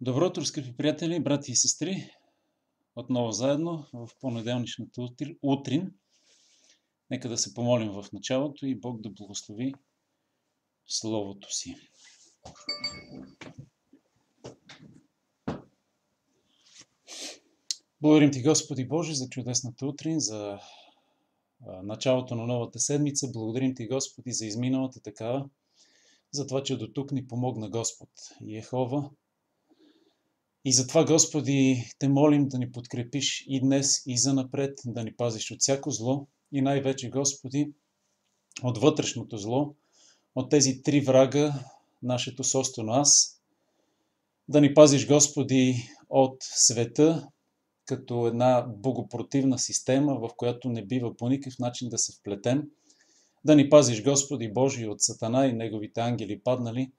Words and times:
Добро 0.00 0.26
утро, 0.26 0.44
скъпи 0.44 0.76
приятели, 0.76 1.22
брати 1.22 1.52
и 1.52 1.56
сестри! 1.56 2.10
Отново 2.96 3.32
заедно 3.32 3.86
в 3.92 4.08
понеделничната 4.20 5.00
утри- 5.00 5.38
утрин. 5.42 5.94
Нека 7.10 7.28
да 7.28 7.38
се 7.38 7.54
помолим 7.54 7.92
в 7.92 8.06
началото 8.12 8.66
и 8.66 8.74
Бог 8.74 9.00
да 9.00 9.10
благослови 9.10 9.74
Словото 10.86 11.54
си. 11.54 11.74
Благодарим 18.00 18.30
Ти, 18.30 18.42
Господи 18.42 18.88
Боже, 18.88 19.14
за 19.14 19.28
чудесната 19.28 19.86
утрин, 19.86 20.20
за 20.20 20.58
началото 21.82 22.34
на 22.34 22.46
новата 22.46 22.78
седмица. 22.78 23.28
Благодарим 23.32 23.74
Ти, 23.74 23.86
Господи, 23.86 24.32
за 24.32 24.46
изминалата 24.46 25.00
такава, 25.00 25.48
за 26.32 26.46
това, 26.46 26.62
че 26.62 26.76
до 26.76 26.92
тук 26.92 27.12
ни 27.12 27.26
помогна 27.26 27.70
Господ 27.70 28.10
Ехова. 28.50 29.10
И 30.68 30.72
затова, 30.72 31.04
Господи, 31.04 31.90
те 31.98 32.08
молим 32.08 32.48
да 32.48 32.58
ни 32.58 32.72
подкрепиш 32.72 33.44
и 33.48 33.60
днес, 33.60 34.02
и 34.06 34.18
за 34.18 34.34
напред, 34.34 34.78
да 34.84 35.04
ни 35.04 35.16
пазиш 35.16 35.50
от 35.50 35.60
всяко 35.60 35.90
зло 35.90 36.26
и 36.52 36.62
най-вече, 36.62 37.10
Господи, 37.10 37.72
от 38.62 38.78
вътрешното 38.78 39.38
зло, 39.38 39.74
от 40.34 40.50
тези 40.50 40.82
три 40.82 41.00
врага, 41.00 41.64
нашето 42.02 42.44
собствено 42.44 42.92
аз, 42.92 43.40
да 44.48 44.60
ни 44.60 44.74
пазиш, 44.74 45.08
Господи, 45.08 45.76
от 46.10 46.36
света, 46.40 47.28
като 47.84 48.26
една 48.26 48.66
богопротивна 48.68 49.58
система, 49.58 50.14
в 50.14 50.28
която 50.36 50.68
не 50.68 50.86
бива 50.86 51.16
по 51.16 51.28
никакъв 51.28 51.58
начин 51.58 51.88
да 51.88 51.98
се 51.98 52.12
вплетем, 52.20 52.62
да 53.44 53.56
ни 53.56 53.68
пазиш, 53.68 54.02
Господи 54.02 54.52
Божий, 54.52 54.88
от 54.88 55.00
Сатана 55.00 55.46
и 55.46 55.52
неговите 55.52 56.00
ангели 56.00 56.40
паднали, 56.40 56.90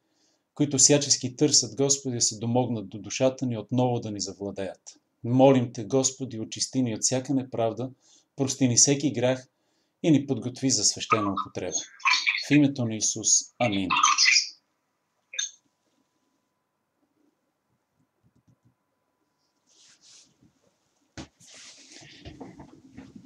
които 0.58 0.78
всячески 0.78 1.36
търсят, 1.36 1.76
Господи, 1.76 2.16
да 2.16 2.22
се 2.22 2.38
домогнат 2.38 2.90
до 2.90 2.98
душата 2.98 3.46
ни, 3.46 3.58
отново 3.58 4.00
да 4.00 4.12
ни 4.12 4.20
завладеят. 4.22 4.82
Молим 5.24 5.74
Те, 5.74 5.86
Господи, 5.86 6.40
очисти 6.40 6.82
ни 6.82 6.96
от 6.96 7.02
всяка 7.02 7.34
неправда, 7.34 7.90
прости 8.36 8.68
ни 8.68 8.76
всеки 8.76 9.12
грях 9.12 9.48
и 10.04 10.12
ни 10.12 10.28
подготви 10.28 10.70
за 10.70 10.84
свещена 10.84 11.34
употреба. 11.34 11.78
В 12.48 12.52
името 12.52 12.86
на 12.86 12.96
Исус. 12.96 13.28
Амин. 13.60 13.90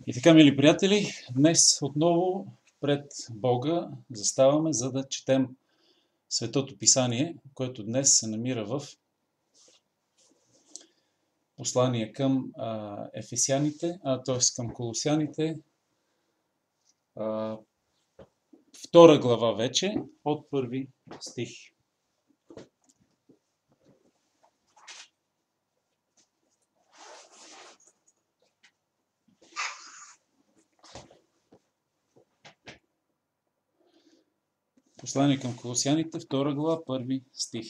И 0.07 0.13
така, 0.13 0.33
мили 0.33 0.57
приятели, 0.57 1.07
днес 1.35 1.81
отново 1.81 2.47
пред 2.81 3.05
Бога 3.29 3.87
заставаме, 4.11 4.73
за 4.73 4.91
да 4.91 5.07
четем 5.09 5.47
Светото 6.31 6.77
Писание, 6.77 7.35
което 7.53 7.83
днес 7.83 8.19
се 8.19 8.27
намира 8.27 8.65
в 8.65 8.81
послание 11.57 12.13
към 12.13 12.51
а, 12.57 12.97
Ефесяните, 13.13 13.99
а, 14.03 14.23
т.е. 14.23 14.37
към 14.55 14.73
Колосяните, 14.73 15.59
а, 17.15 17.57
втора 18.85 19.19
глава 19.19 19.51
вече, 19.51 19.95
от 20.25 20.49
първи 20.49 20.87
стих. 21.19 21.49
Послание 35.01 35.39
към 35.39 35.55
Колосяните, 35.57 36.19
втора 36.19 36.53
глава, 36.53 36.85
първи 36.85 37.23
стих. 37.33 37.67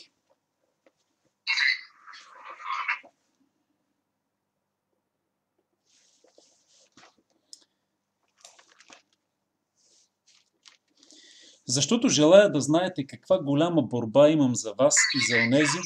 Защото 11.66 12.10
желая 12.10 12.52
да 12.52 12.62
знаете 12.62 13.08
каква 13.08 13.40
голяма 13.44 13.82
борба 13.82 14.30
имам 14.30 14.56
за 14.56 14.74
вас 14.74 14.96
и 15.16 15.34
за 15.34 15.38
онези, 15.38 15.80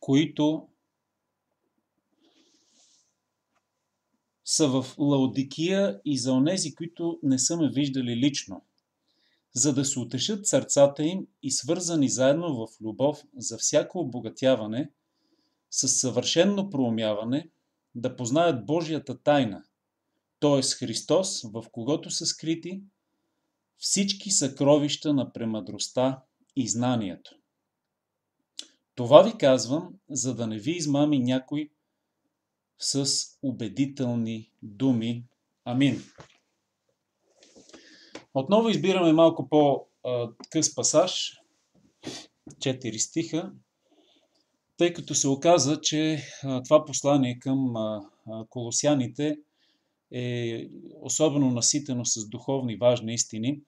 които 0.00 0.68
са 4.44 4.68
в 4.68 4.86
Лаодикия 4.98 6.00
и 6.04 6.18
за 6.18 6.32
онези, 6.32 6.74
които 6.74 7.18
не 7.22 7.38
са 7.38 7.56
ме 7.56 7.70
виждали 7.70 8.16
лично 8.16 8.62
за 9.56 9.74
да 9.74 9.84
се 9.84 9.98
утешат 9.98 10.46
сърцата 10.46 11.04
им 11.04 11.26
и 11.42 11.50
свързани 11.50 12.08
заедно 12.08 12.54
в 12.54 12.80
любов 12.80 13.22
за 13.36 13.58
всяко 13.58 13.98
обогатяване, 13.98 14.90
с 15.70 15.88
съвършенно 15.88 16.70
проумяване, 16.70 17.50
да 17.94 18.16
познаят 18.16 18.66
Божията 18.66 19.22
тайна, 19.22 19.64
т.е. 20.40 20.62
Христос, 20.62 21.42
в 21.42 21.64
когото 21.72 22.10
са 22.10 22.26
скрити 22.26 22.82
всички 23.78 24.30
съкровища 24.30 25.14
на 25.14 25.32
премъдростта 25.32 26.22
и 26.56 26.68
знанието. 26.68 27.36
Това 28.94 29.22
ви 29.22 29.38
казвам, 29.38 29.94
за 30.10 30.34
да 30.34 30.46
не 30.46 30.58
ви 30.58 30.70
измами 30.70 31.18
някой 31.18 31.70
с 32.78 33.06
убедителни 33.42 34.50
думи. 34.62 35.24
Амин. 35.64 36.02
Отново 38.38 38.68
избираме 38.68 39.12
малко 39.12 39.48
по-къс 39.48 40.74
пасаж, 40.74 41.40
4 42.50 42.96
стиха, 42.96 43.52
тъй 44.76 44.92
като 44.92 45.14
се 45.14 45.28
оказа, 45.28 45.80
че 45.80 46.22
това 46.64 46.84
послание 46.84 47.38
към 47.38 47.74
колосяните 48.48 49.36
е 50.12 50.66
особено 51.00 51.50
наситено 51.50 52.04
с 52.04 52.28
духовни 52.28 52.76
важни 52.76 53.14
истини, 53.14 53.60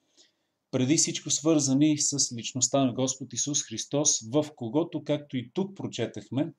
преди 0.71 0.97
всичко 0.97 1.31
свързани 1.31 1.99
с 1.99 2.37
личността 2.37 2.85
на 2.85 2.93
Господ 2.93 3.33
Исус 3.33 3.63
Христос, 3.63 4.21
в 4.31 4.47
когото, 4.57 5.05
както 5.05 5.37
и 5.37 5.51
тук 5.55 5.77
прочетахме, 5.77 6.53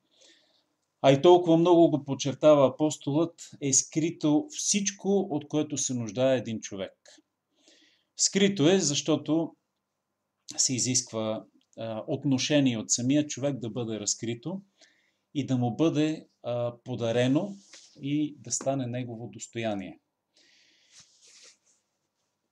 а 1.01 1.11
и 1.11 1.21
толкова 1.21 1.57
много 1.57 1.89
го 1.89 2.05
подчертава 2.05 2.67
апостолът, 2.67 3.49
е 3.61 3.73
скрито 3.73 4.47
всичко, 4.49 5.27
от 5.29 5.47
което 5.47 5.77
се 5.77 5.93
нуждае 5.93 6.37
един 6.37 6.59
човек– 6.59 6.93
Скрито 8.19 8.69
е, 8.69 8.79
защото 8.79 9.55
се 10.57 10.75
изисква 10.75 11.45
отношение 12.07 12.77
от 12.77 12.91
самия 12.91 13.27
човек 13.27 13.59
да 13.59 13.69
бъде 13.69 13.99
разкрито 13.99 14.61
и 15.33 15.45
да 15.45 15.57
му 15.57 15.75
бъде 15.75 16.27
подарено 16.83 17.55
и 18.01 18.35
да 18.37 18.51
стане 18.51 18.87
негово 18.87 19.29
достояние. 19.29 19.99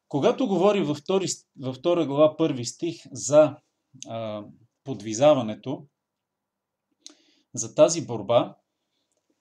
Когато 0.08 0.48
говори 0.48 0.84
във, 0.84 0.98
втори, 0.98 1.26
във 1.60 1.76
втора 1.76 2.06
глава, 2.06 2.38
първи 2.38 2.66
стих 2.66 3.02
за 3.12 3.58
а, 4.08 4.46
подвизаването, 4.84 5.88
за 7.54 7.76
тази 7.76 8.06
борба, 8.06 8.56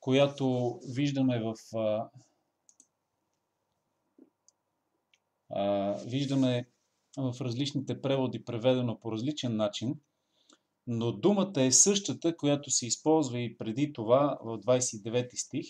която 0.00 0.78
виждаме 0.94 1.42
в 1.42 1.76
а, 1.76 2.10
виждаме 6.06 6.68
в 7.16 7.36
различните 7.40 8.00
преводи 8.00 8.44
преведено 8.44 9.00
по 9.00 9.12
различен 9.12 9.56
начин, 9.56 9.94
но 10.86 11.12
думата 11.12 11.62
е 11.62 11.72
същата, 11.72 12.36
която 12.36 12.70
се 12.70 12.86
използва 12.86 13.40
и 13.40 13.56
преди 13.56 13.92
това 13.92 14.38
в 14.44 14.58
29 14.58 15.36
стих. 15.36 15.66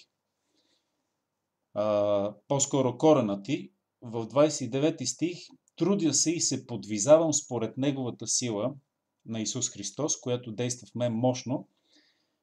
по-скоро 2.49 2.99
корена 2.99 3.43
ти. 3.43 3.73
В 4.03 4.27
29 4.27 5.05
стих 5.05 5.39
трудя 5.77 6.15
се 6.15 6.31
и 6.31 6.41
се 6.41 6.67
подвизавам 6.67 7.33
според 7.33 7.77
Неговата 7.77 8.27
сила 8.27 8.75
на 9.27 9.41
Исус 9.41 9.71
Христос, 9.71 10.21
която 10.21 10.53
действа 10.53 10.87
в 10.87 10.95
мен 10.95 11.13
мощно. 11.13 11.69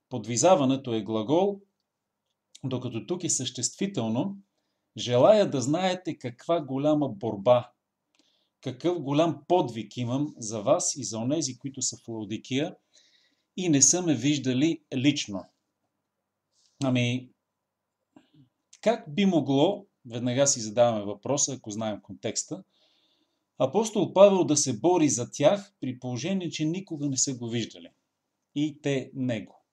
Подвизаването 0.10 0.94
е 0.94 1.04
глагол, 1.04 1.62
докато 2.64 3.06
тук 3.06 3.24
е 3.24 3.30
съществително– 3.30 4.38
Желая 4.98 5.50
да 5.50 5.62
знаете 5.62 6.18
каква 6.18 6.62
голяма 6.62 7.10
борба, 7.10 7.72
какъв 8.62 9.02
голям 9.02 9.44
подвиг 9.48 9.98
имам 9.98 10.34
за 10.38 10.62
вас 10.62 10.96
и 10.96 11.04
за 11.04 11.18
онези, 11.18 11.58
които 11.58 11.82
са 11.82 11.98
в 11.98 12.08
Лаудикия 12.08 12.76
и 13.58 13.70
не 13.70 13.82
са 13.82 14.02
ме 14.02 14.16
виждали 14.16 14.84
лично. 14.96 15.46
Ами, 16.84 17.30
как 18.82 19.16
би 19.16 19.26
могло, 19.26 19.86
веднага 20.06 20.48
си 20.48 20.60
задаваме 20.60 21.06
въпроса, 21.06 21.54
ако 21.54 21.72
знаем 21.72 22.02
контекста, 22.02 22.64
апостол 23.58 24.14
Павел 24.14 24.44
да 24.44 24.58
се 24.58 24.80
бори 24.80 25.10
за 25.10 25.32
тях 25.32 25.74
при 25.80 26.00
положение, 26.00 26.50
че 26.50 26.66
никога 26.66 27.10
не 27.10 27.18
са 27.18 27.38
го 27.38 27.50
виждали. 27.50 27.90
И 28.56 28.82
те 28.82 29.12
него. 29.14 29.64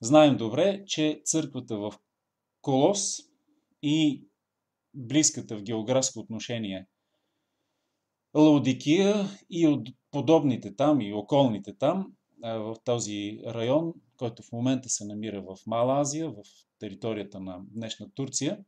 Знаем 0.00 0.36
добре, 0.36 0.84
че 0.86 1.22
църквата 1.24 1.76
в 1.76 1.94
Колос 2.60 3.18
и 3.82 4.24
близката 4.96 5.56
в 5.56 5.62
географско 5.62 6.20
отношение 6.20 6.86
Лаудикия 8.34 9.14
и 9.50 9.66
от 9.66 9.88
подобните 10.10 10.76
там 10.76 11.00
и 11.00 11.12
околните 11.12 11.78
там 11.78 12.12
в 12.42 12.76
този 12.84 13.40
район, 13.46 13.94
който 14.16 14.42
в 14.42 14.52
момента 14.52 14.88
се 14.88 15.04
намира 15.04 15.42
в 15.42 15.56
Мала 15.66 16.00
Азия, 16.00 16.30
в 16.30 16.36
територията 16.78 17.40
на 17.40 17.60
днешна 17.70 18.10
Турция, 18.14 18.64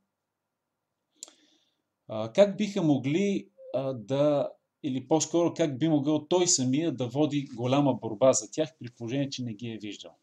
как 2.35 2.57
биха 2.57 2.83
могли 2.83 3.49
да, 3.95 4.51
или 4.83 5.09
по-скоро 5.09 5.55
как 5.55 5.79
би 5.79 5.89
могъл 5.89 6.27
той 6.29 6.47
самия 6.47 6.93
да 6.93 7.09
води 7.09 7.49
голяма 7.55 7.95
борба 7.95 8.33
за 8.33 8.51
тях, 8.51 8.71
при 8.79 8.91
положение, 8.91 9.31
че 9.31 9.45
не 9.45 9.55
ги 9.55 9.69
е 9.69 9.79
виждал. 9.79 10.17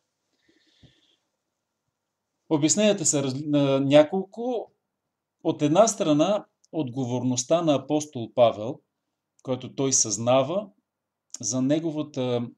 Обясненията 2.50 3.06
са 3.06 3.34
на 3.46 3.80
няколко. 3.80 4.72
От 5.46 5.62
една 5.62 5.88
страна, 5.88 6.46
отговорността 6.72 7.62
на 7.62 7.76
апостол 7.76 8.34
Павел, 8.34 8.80
който 9.44 9.76
той 9.76 9.94
съзнава 9.94 10.70
за 11.42 11.62
неговата 11.62 12.50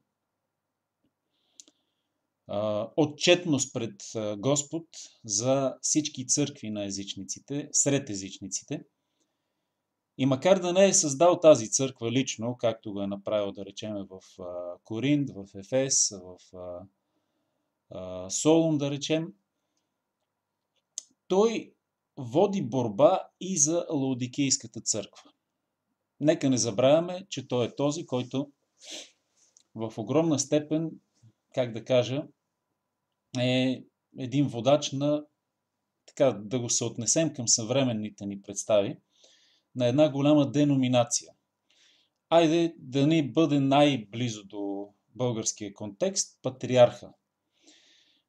отчетност 2.96 3.72
пред 3.72 4.02
Господ 4.38 4.84
за 5.24 5.78
всички 5.82 6.26
църкви 6.26 6.70
на 6.70 6.84
езичниците, 6.84 7.68
сред 7.72 8.10
езичниците. 8.10 8.84
И 10.18 10.26
макар 10.26 10.58
да 10.58 10.72
не 10.72 10.86
е 10.86 10.94
създал 10.94 11.40
тази 11.40 11.70
църква 11.70 12.12
лично, 12.12 12.56
както 12.56 12.92
го 12.92 13.02
е 13.02 13.06
направил, 13.06 13.52
да 13.52 13.64
речем, 13.64 14.06
в 14.10 14.20
Коринт, 14.84 15.30
в 15.30 15.46
Ефес, 15.54 16.12
в 16.24 16.38
Солун, 18.30 18.78
да 18.78 18.90
речем, 18.90 19.32
той 21.28 21.74
води 22.18 22.62
борба 22.62 23.28
и 23.40 23.58
за 23.58 23.86
Лаодикийската 23.90 24.80
църква. 24.80 25.30
Нека 26.20 26.50
не 26.50 26.58
забравяме, 26.58 27.26
че 27.28 27.48
той 27.48 27.66
е 27.66 27.76
този, 27.76 28.06
който 28.06 28.52
в 29.74 29.92
огромна 29.96 30.38
степен, 30.38 30.90
как 31.54 31.72
да 31.72 31.84
кажа, 31.84 32.26
е 33.38 33.84
един 34.18 34.46
водач 34.46 34.92
на, 34.92 35.24
така 36.06 36.32
да 36.32 36.60
го 36.60 36.70
съотнесем 36.70 37.32
към 37.32 37.48
съвременните 37.48 38.26
ни 38.26 38.42
представи, 38.42 38.96
на 39.74 39.86
една 39.86 40.12
голяма 40.12 40.50
деноминация. 40.50 41.32
Айде 42.30 42.74
да 42.78 43.06
ни 43.06 43.32
бъде 43.32 43.60
най-близо 43.60 44.44
до 44.44 44.88
българския 45.14 45.74
контекст 45.74 46.38
патриарха. 46.42 47.12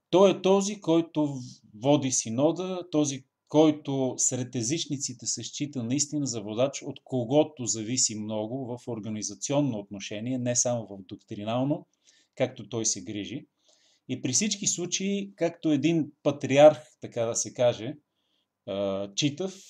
Той 0.10 0.32
е 0.32 0.42
този, 0.42 0.82
който 0.82 1.36
води 1.74 2.12
синода, 2.12 2.90
този, 2.92 3.26
който 3.50 4.14
сред 4.18 4.56
езичниците 4.56 5.26
се 5.26 5.44
счита 5.44 5.84
наистина 5.84 6.26
за 6.26 6.42
водач, 6.42 6.82
от 6.82 7.00
когото 7.04 7.66
зависи 7.66 8.16
много 8.16 8.66
в 8.66 8.88
организационно 8.88 9.80
отношение, 9.80 10.38
не 10.38 10.56
само 10.56 10.88
в 10.88 10.98
доктринално, 11.08 11.88
както 12.36 12.70
той 12.70 12.86
се 12.86 13.02
грижи. 13.02 13.46
И 14.10 14.22
при 14.22 14.34
всички 14.34 14.68
случаи, 14.68 15.34
както 15.36 15.72
един 15.72 16.12
патриарх, 16.24 16.78
така 17.02 17.26
да 17.26 17.36
се 17.36 17.54
каже, 17.54 17.96
читав, 19.16 19.64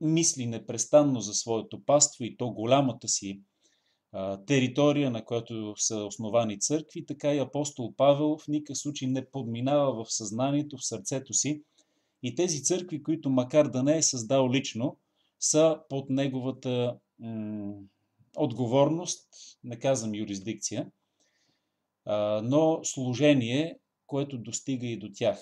мисли 0.00 0.46
непрестанно 0.46 1.20
за 1.20 1.34
своето 1.34 1.84
паство 1.84 2.24
и 2.24 2.36
то 2.36 2.50
голямата 2.50 3.08
си 3.08 3.40
територия, 4.46 5.10
на 5.10 5.24
която 5.24 5.74
са 5.76 5.96
основани 5.96 6.60
църкви, 6.60 7.06
така 7.06 7.34
и 7.34 7.38
апостол 7.38 7.94
Павел 7.96 8.38
в 8.38 8.48
никакъв 8.48 8.78
случай 8.78 9.08
не 9.08 9.30
подминава 9.30 10.04
в 10.04 10.12
съзнанието, 10.12 10.76
в 10.76 10.86
сърцето 10.86 11.34
си 11.34 11.62
и 12.22 12.34
тези 12.34 12.64
църкви, 12.64 13.02
които 13.02 13.30
макар 13.30 13.68
да 13.68 13.82
не 13.82 13.96
е 13.96 14.02
създал 14.02 14.50
лично, 14.50 14.98
са 15.40 15.80
под 15.88 16.10
неговата 16.10 16.98
м- 17.18 17.74
отговорност, 18.36 19.28
не 19.64 19.78
казвам 19.78 20.14
юрисдикция, 20.14 20.90
а, 22.04 22.42
но 22.44 22.80
служение, 22.84 23.78
което 24.06 24.38
достига 24.38 24.86
и 24.86 24.96
до 24.96 25.10
тях. 25.14 25.38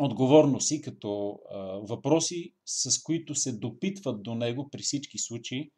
Отговорност 0.00 0.70
и 0.70 0.80
като 0.80 1.40
а, 1.50 1.58
въпроси, 1.62 2.54
с 2.66 3.02
които 3.02 3.34
се 3.34 3.52
допитват 3.52 4.22
до 4.22 4.34
него 4.34 4.68
при 4.70 4.82
всички 4.82 5.18
случаи 5.18 5.70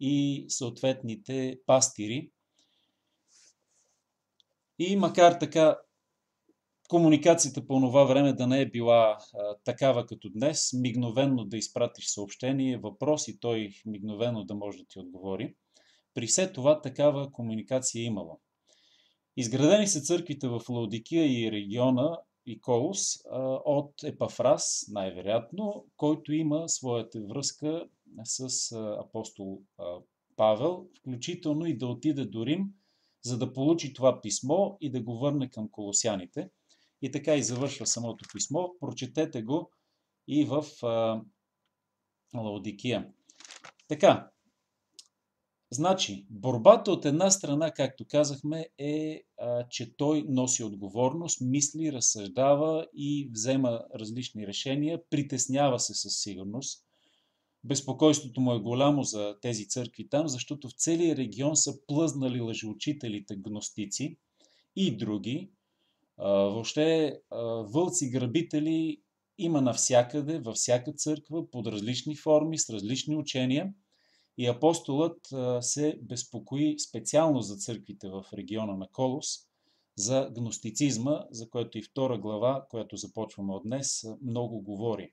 и 0.00 0.44
съответните 0.48 1.58
пастири. 1.66 2.30
И 4.78 4.96
макар 4.96 5.32
така 5.32 5.76
комуникацията 6.88 7.66
по 7.66 7.80
това 7.80 8.04
време 8.04 8.32
да 8.32 8.46
не 8.46 8.60
е 8.60 8.70
била 8.70 9.18
а, 9.34 9.56
такава 9.64 10.06
като 10.06 10.30
днес, 10.30 10.70
мигновенно 10.72 11.44
да 11.44 11.56
изпратиш 11.56 12.06
съобщение, 12.08 12.78
въпрос 12.78 13.28
и 13.28 13.40
той 13.40 13.70
мигновенно 13.86 14.44
да 14.44 14.54
може 14.54 14.78
да 14.78 14.84
ти 14.88 14.98
отговори. 14.98 15.54
При 16.14 16.26
все 16.26 16.52
това 16.52 16.80
такава 16.80 17.32
комуникация 17.32 18.02
е 18.02 18.04
имало. 18.04 18.40
Изградени 19.36 19.86
са 19.86 20.00
църквите 20.00 20.48
в 20.48 20.60
Лаодикия 20.68 21.26
и 21.26 21.52
региона 21.52 22.18
и 22.46 22.60
Колос 22.60 23.16
а, 23.30 23.38
от 23.64 24.04
Епафрас, 24.04 24.86
най-вероятно, 24.92 25.86
който 25.96 26.32
има 26.32 26.68
своята 26.68 27.20
връзка 27.20 27.86
с 28.24 28.72
а, 28.72 28.98
апостол 29.06 29.62
а, 29.78 29.84
Павел, 30.36 30.86
включително 30.98 31.66
и 31.66 31.76
да 31.76 31.86
отиде 31.86 32.24
до 32.24 32.46
Рим, 32.46 32.64
за 33.24 33.38
да 33.38 33.52
получи 33.52 33.94
това 33.94 34.20
писмо 34.20 34.76
и 34.80 34.90
да 34.90 35.02
го 35.02 35.18
върне 35.18 35.50
към 35.50 35.68
колосяните– 35.70 36.48
и 37.06 37.10
така 37.10 37.34
и 37.34 37.42
завършва 37.42 37.86
самото 37.86 38.24
писмо. 38.32 38.68
Прочетете 38.80 39.42
го 39.42 39.70
и 40.28 40.44
в 40.44 40.64
а, 40.82 41.22
Лаодикия. 42.34 43.08
Така, 43.88 44.30
значи, 45.70 46.26
борбата 46.30 46.92
от 46.92 47.04
една 47.04 47.30
страна, 47.30 47.70
както 47.70 48.04
казахме, 48.08 48.66
е, 48.78 49.22
а, 49.40 49.68
че 49.68 49.96
той 49.96 50.24
носи 50.28 50.64
отговорност, 50.64 51.40
мисли, 51.40 51.92
разсъждава 51.92 52.86
и 52.94 53.30
взема 53.32 53.84
различни 53.94 54.46
решения, 54.46 55.02
притеснява 55.10 55.80
се 55.80 55.94
със 55.94 56.22
сигурност. 56.22 56.84
Безпокойството 57.64 58.40
му 58.40 58.52
е 58.54 58.60
голямо 58.60 59.02
за 59.02 59.36
тези 59.42 59.68
църкви 59.68 60.08
там, 60.08 60.28
защото 60.28 60.68
в 60.68 60.72
целия 60.76 61.16
регион 61.16 61.56
са 61.56 61.86
плъзнали 61.86 62.40
лъжеучителите 62.40 63.36
гностици 63.36 64.16
и 64.76 64.96
други, 64.96 65.50
въобще 66.18 67.18
вълци 67.74 68.10
грабители 68.10 69.00
има 69.38 69.60
навсякъде, 69.60 70.38
във 70.38 70.54
всяка 70.54 70.92
църква, 70.92 71.50
под 71.50 71.66
различни 71.66 72.16
форми, 72.16 72.58
с 72.58 72.70
различни 72.70 73.16
учения. 73.16 73.74
И 74.38 74.46
апостолът 74.46 75.18
се 75.60 75.98
безпокои 76.02 76.78
специално 76.78 77.40
за 77.40 77.56
църквите 77.56 78.08
в 78.08 78.24
региона 78.32 78.76
на 78.76 78.88
Колос, 78.92 79.26
за 79.96 80.30
гностицизма, 80.34 81.24
за 81.30 81.50
което 81.50 81.78
и 81.78 81.82
втора 81.82 82.18
глава, 82.18 82.66
която 82.70 82.96
започваме 82.96 83.52
от 83.52 83.62
днес, 83.62 84.04
много 84.22 84.60
говори. 84.60 85.12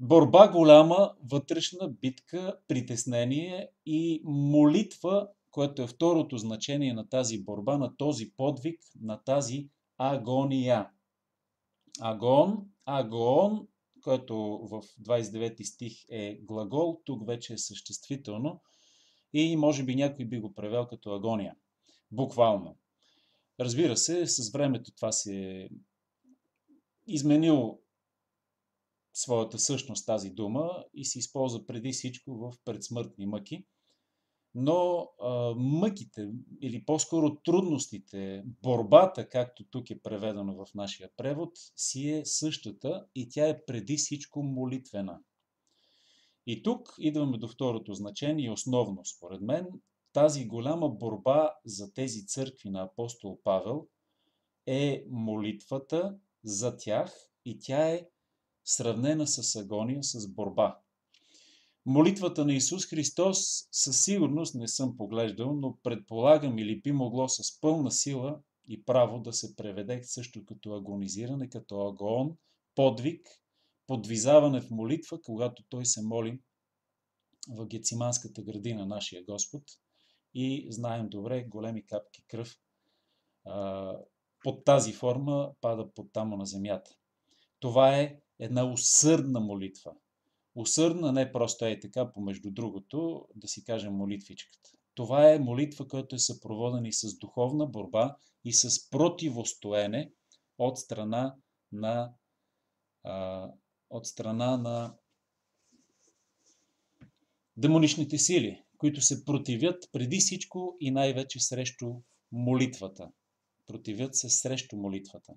Борба 0.00 0.48
голяма, 0.48 1.14
вътрешна 1.30 1.88
битка, 1.88 2.58
притеснение 2.68 3.68
и 3.86 4.22
молитва 4.24 5.28
което 5.52 5.82
е 5.82 5.86
второто 5.86 6.38
значение 6.38 6.94
на 6.94 7.08
тази 7.08 7.44
борба, 7.44 7.78
на 7.78 7.96
този 7.96 8.32
подвиг, 8.36 8.80
на 9.00 9.22
тази 9.22 9.68
агония. 9.98 10.90
Агон, 12.00 12.66
агон, 12.86 13.68
който 14.02 14.36
в 14.70 14.82
29 14.82 15.62
стих 15.62 15.92
е 16.08 16.38
глагол, 16.42 17.00
тук 17.04 17.26
вече 17.26 17.52
е 17.52 17.58
съществително 17.58 18.62
и 19.32 19.56
може 19.56 19.84
би 19.84 19.96
някой 19.96 20.24
би 20.24 20.40
го 20.40 20.54
превел 20.54 20.86
като 20.86 21.14
агония. 21.14 21.56
Буквално. 22.10 22.76
Разбира 23.60 23.96
се, 23.96 24.26
с 24.26 24.52
времето 24.52 24.92
това 24.94 25.12
се 25.12 25.34
е 25.36 25.68
изменил 27.06 27.80
своята 29.14 29.58
същност 29.58 30.06
тази 30.06 30.30
дума 30.30 30.84
и 30.94 31.04
се 31.04 31.18
използва 31.18 31.66
преди 31.66 31.92
всичко 31.92 32.34
в 32.34 32.52
предсмъртни 32.64 33.26
мъки– 33.26 33.66
но 34.54 35.08
а, 35.22 35.54
мъките 35.56 36.28
или 36.60 36.84
по-скоро 36.84 37.36
трудностите, 37.44 38.44
борбата, 38.62 39.28
както 39.28 39.64
тук 39.64 39.90
е 39.90 40.02
преведено 40.02 40.54
в 40.54 40.74
нашия 40.74 41.10
превод, 41.16 41.50
си 41.76 42.10
е 42.10 42.24
същата 42.24 43.06
и 43.14 43.28
тя 43.28 43.48
е 43.48 43.64
преди 43.64 43.96
всичко 43.96 44.42
молитвена. 44.42 45.20
И 46.46 46.62
тук 46.62 46.94
идваме 46.98 47.38
до 47.38 47.48
второто 47.48 47.94
значение, 47.94 48.50
основно 48.50 49.04
според 49.04 49.40
мен, 49.40 49.66
тази 50.12 50.46
голяма 50.46 50.88
борба 50.88 51.50
за 51.64 51.92
тези 51.92 52.26
църкви 52.26 52.70
на 52.70 52.82
апостол 52.82 53.38
Павел 53.44 53.86
е 54.66 55.04
молитвата 55.10 56.16
за 56.44 56.76
тях 56.76 57.14
и 57.44 57.58
тя 57.58 57.88
е 57.88 58.08
сравнена 58.64 59.26
с 59.26 59.56
агония, 59.56 60.02
с 60.02 60.28
борба. 60.28 60.81
Молитвата 61.86 62.44
на 62.44 62.54
Исус 62.54 62.86
Христос 62.86 63.38
със 63.72 64.04
сигурност 64.04 64.54
не 64.54 64.68
съм 64.68 64.96
поглеждал, 64.96 65.54
но 65.54 65.78
предполагам 65.82 66.58
или 66.58 66.80
би 66.80 66.92
могло 66.92 67.28
с 67.28 67.60
пълна 67.60 67.90
сила 67.90 68.40
и 68.68 68.84
право 68.84 69.20
да 69.20 69.32
се 69.32 69.56
преведе 69.56 70.02
също 70.02 70.44
като 70.44 70.74
агонизиране, 70.74 71.48
като 71.48 71.86
агон, 71.86 72.36
подвиг, 72.74 73.26
подвизаване 73.86 74.60
в 74.60 74.70
молитва, 74.70 75.20
когато 75.22 75.64
той 75.68 75.86
се 75.86 76.02
моли 76.02 76.40
в 77.48 77.66
Гециманската 77.66 78.42
градина 78.42 78.86
нашия 78.86 79.24
Господ 79.24 79.62
и 80.34 80.66
знаем 80.70 81.08
добре 81.08 81.44
големи 81.44 81.86
капки 81.86 82.24
кръв 82.28 82.56
а, 83.46 83.96
под 84.44 84.64
тази 84.64 84.92
форма 84.92 85.52
пада 85.60 85.92
под 85.94 86.12
тамо 86.12 86.36
на 86.36 86.46
земята. 86.46 86.90
Това 87.60 87.98
е 87.98 88.16
една 88.38 88.72
усърдна 88.72 89.40
молитва. 89.40 89.92
Усърдна 90.54 91.12
не 91.12 91.32
просто 91.32 91.64
е 91.64 91.80
така, 91.80 92.12
помежду 92.12 92.50
другото, 92.50 93.28
да 93.36 93.48
си 93.48 93.64
кажем 93.64 93.92
молитвичката. 93.92 94.70
Това 94.94 95.32
е 95.32 95.38
молитва, 95.38 95.88
която 95.88 96.14
е 96.14 96.18
съпроводена 96.18 96.88
и 96.88 96.92
с 96.92 97.18
духовна 97.18 97.66
борба 97.66 98.16
и 98.44 98.52
с 98.52 98.90
противостоене 98.90 100.12
от 100.58 100.78
страна 100.78 101.36
на, 101.72 102.12
а, 103.04 103.48
от 103.90 104.06
страна 104.06 104.56
на 104.56 104.96
демоничните 107.56 108.18
сили, 108.18 108.62
които 108.78 109.00
се 109.00 109.24
противят 109.24 109.88
преди 109.92 110.18
всичко 110.18 110.76
и 110.80 110.90
най-вече 110.90 111.40
срещу 111.40 111.94
молитвата. 112.32 113.10
Противят 113.66 114.16
се 114.16 114.30
срещу 114.30 114.76
молитвата. 114.76 115.32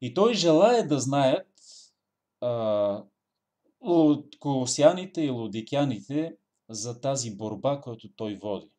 И 0.00 0.14
той 0.14 0.34
желая 0.34 0.88
да 0.88 1.00
знаят 1.00 1.48
а, 2.40 3.04
колосяните 4.40 5.22
и 5.22 5.30
лодикяните 5.30 6.36
за 6.68 7.00
тази 7.00 7.36
борба, 7.36 7.80
която 7.80 8.12
той 8.16 8.34
води. 8.34 8.70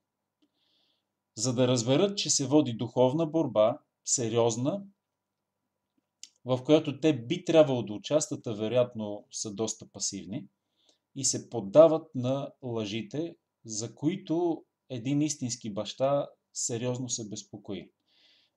За 1.37 1.53
да 1.53 1.67
разберат, 1.67 2.17
че 2.17 2.29
се 2.29 2.47
води 2.47 2.73
духовна 2.73 3.25
борба, 3.25 3.79
сериозна, 4.05 4.83
в 6.45 6.63
която 6.63 6.99
те 6.99 7.25
би 7.25 7.45
трябвало 7.45 7.83
да 7.83 7.93
участват, 7.93 8.47
а 8.47 8.53
вероятно 8.53 9.25
са 9.31 9.53
доста 9.53 9.87
пасивни, 9.91 10.47
и 11.15 11.25
се 11.25 11.49
поддават 11.49 12.15
на 12.15 12.51
лъжите, 12.61 13.35
за 13.65 13.95
които 13.95 14.65
един 14.89 15.21
истински 15.21 15.73
баща 15.73 16.27
сериозно 16.53 17.09
се 17.09 17.29
безпокои. 17.29 17.91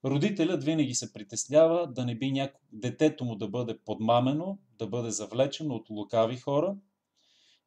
Родителят 0.04 0.64
винаги 0.64 0.94
се 0.94 1.12
притеснява 1.12 1.92
да 1.92 2.04
не 2.04 2.18
би 2.18 2.32
няко... 2.32 2.60
детето 2.72 3.24
му 3.24 3.36
да 3.36 3.48
бъде 3.48 3.78
подмамено, 3.78 4.58
да 4.78 4.87
бъде 4.87 5.11
завлечено 5.11 5.75
от 5.75 5.90
лукави 5.90 6.37
хора 6.37 6.76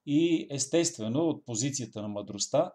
и 0.05 0.47
естествено 0.49 1.19
от 1.19 1.45
позицията 1.45 2.01
на 2.01 2.07
мъдростта 2.07 2.71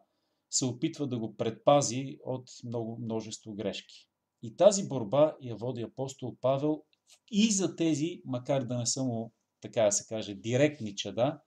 се 0.50 0.64
опитва 0.64 1.07
да 1.07 1.19
го 1.19 1.37
предпази 1.37 2.19
от 2.25 2.50
много 2.64 2.99
множество 3.00 3.55
грешки. 3.55 4.09
И 4.43 4.57
тази 4.57 4.88
борба 4.88 5.37
я 5.43 5.57
води 5.57 5.83
апостол 5.83 6.37
Павел 6.40 6.83
и 7.31 7.52
за 7.52 7.76
тези, 7.76 8.23
макар 8.25 8.64
да 8.64 8.78
не 8.78 8.87
са 8.87 9.05
му, 9.05 9.33
така 9.61 9.83
да 9.83 9.93
се 9.93 10.07
каже, 10.07 10.35
директни 10.35 10.97
чада, 10.97 11.40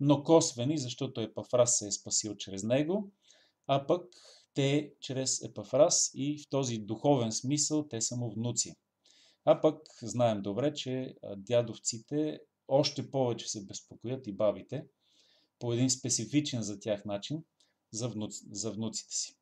но 0.00 0.22
косвени, 0.22 0.78
защото 0.78 1.20
Епафрас 1.20 1.78
се 1.78 1.86
е 1.86 1.92
спасил 1.92 2.36
чрез 2.36 2.62
него, 2.62 3.12
а 3.66 3.86
пък 3.86 4.04
те 4.54 4.92
чрез 5.00 5.42
Епафрас 5.42 6.10
и 6.14 6.42
в 6.42 6.50
този 6.50 6.78
духовен 6.78 7.32
смисъл 7.32 7.88
те 7.88 8.00
са 8.00 8.16
му 8.16 8.30
внуци. 8.30 8.74
А 9.44 9.60
пък 9.60 9.88
знаем 10.02 10.42
добре, 10.42 10.74
че 10.74 11.14
дядовците 11.36 12.40
още 12.68 13.10
повече 13.10 13.48
се 13.48 13.66
безпокоят 13.66 14.26
и 14.26 14.32
бабите 14.32 14.86
по 15.58 15.72
един 15.72 15.90
специфичен 15.90 16.62
за 16.62 16.80
тях 16.80 17.04
начин 17.04 17.44
за, 17.92 18.08
внуци, 18.08 18.44
за 18.50 18.70
внуците 18.70 19.14
си. 19.14 19.36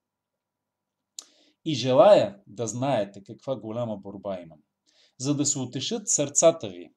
И 1.65 1.75
желая 1.75 2.41
да 2.47 2.67
знаете 2.67 3.23
каква 3.25 3.57
голяма 3.57 3.97
борба 3.97 4.41
имам, 4.41 4.59
за 5.19 5.37
да 5.37 5.47
се 5.47 5.59
утешат 5.59 6.09
сърцата 6.09 6.69
ви, 6.69 6.91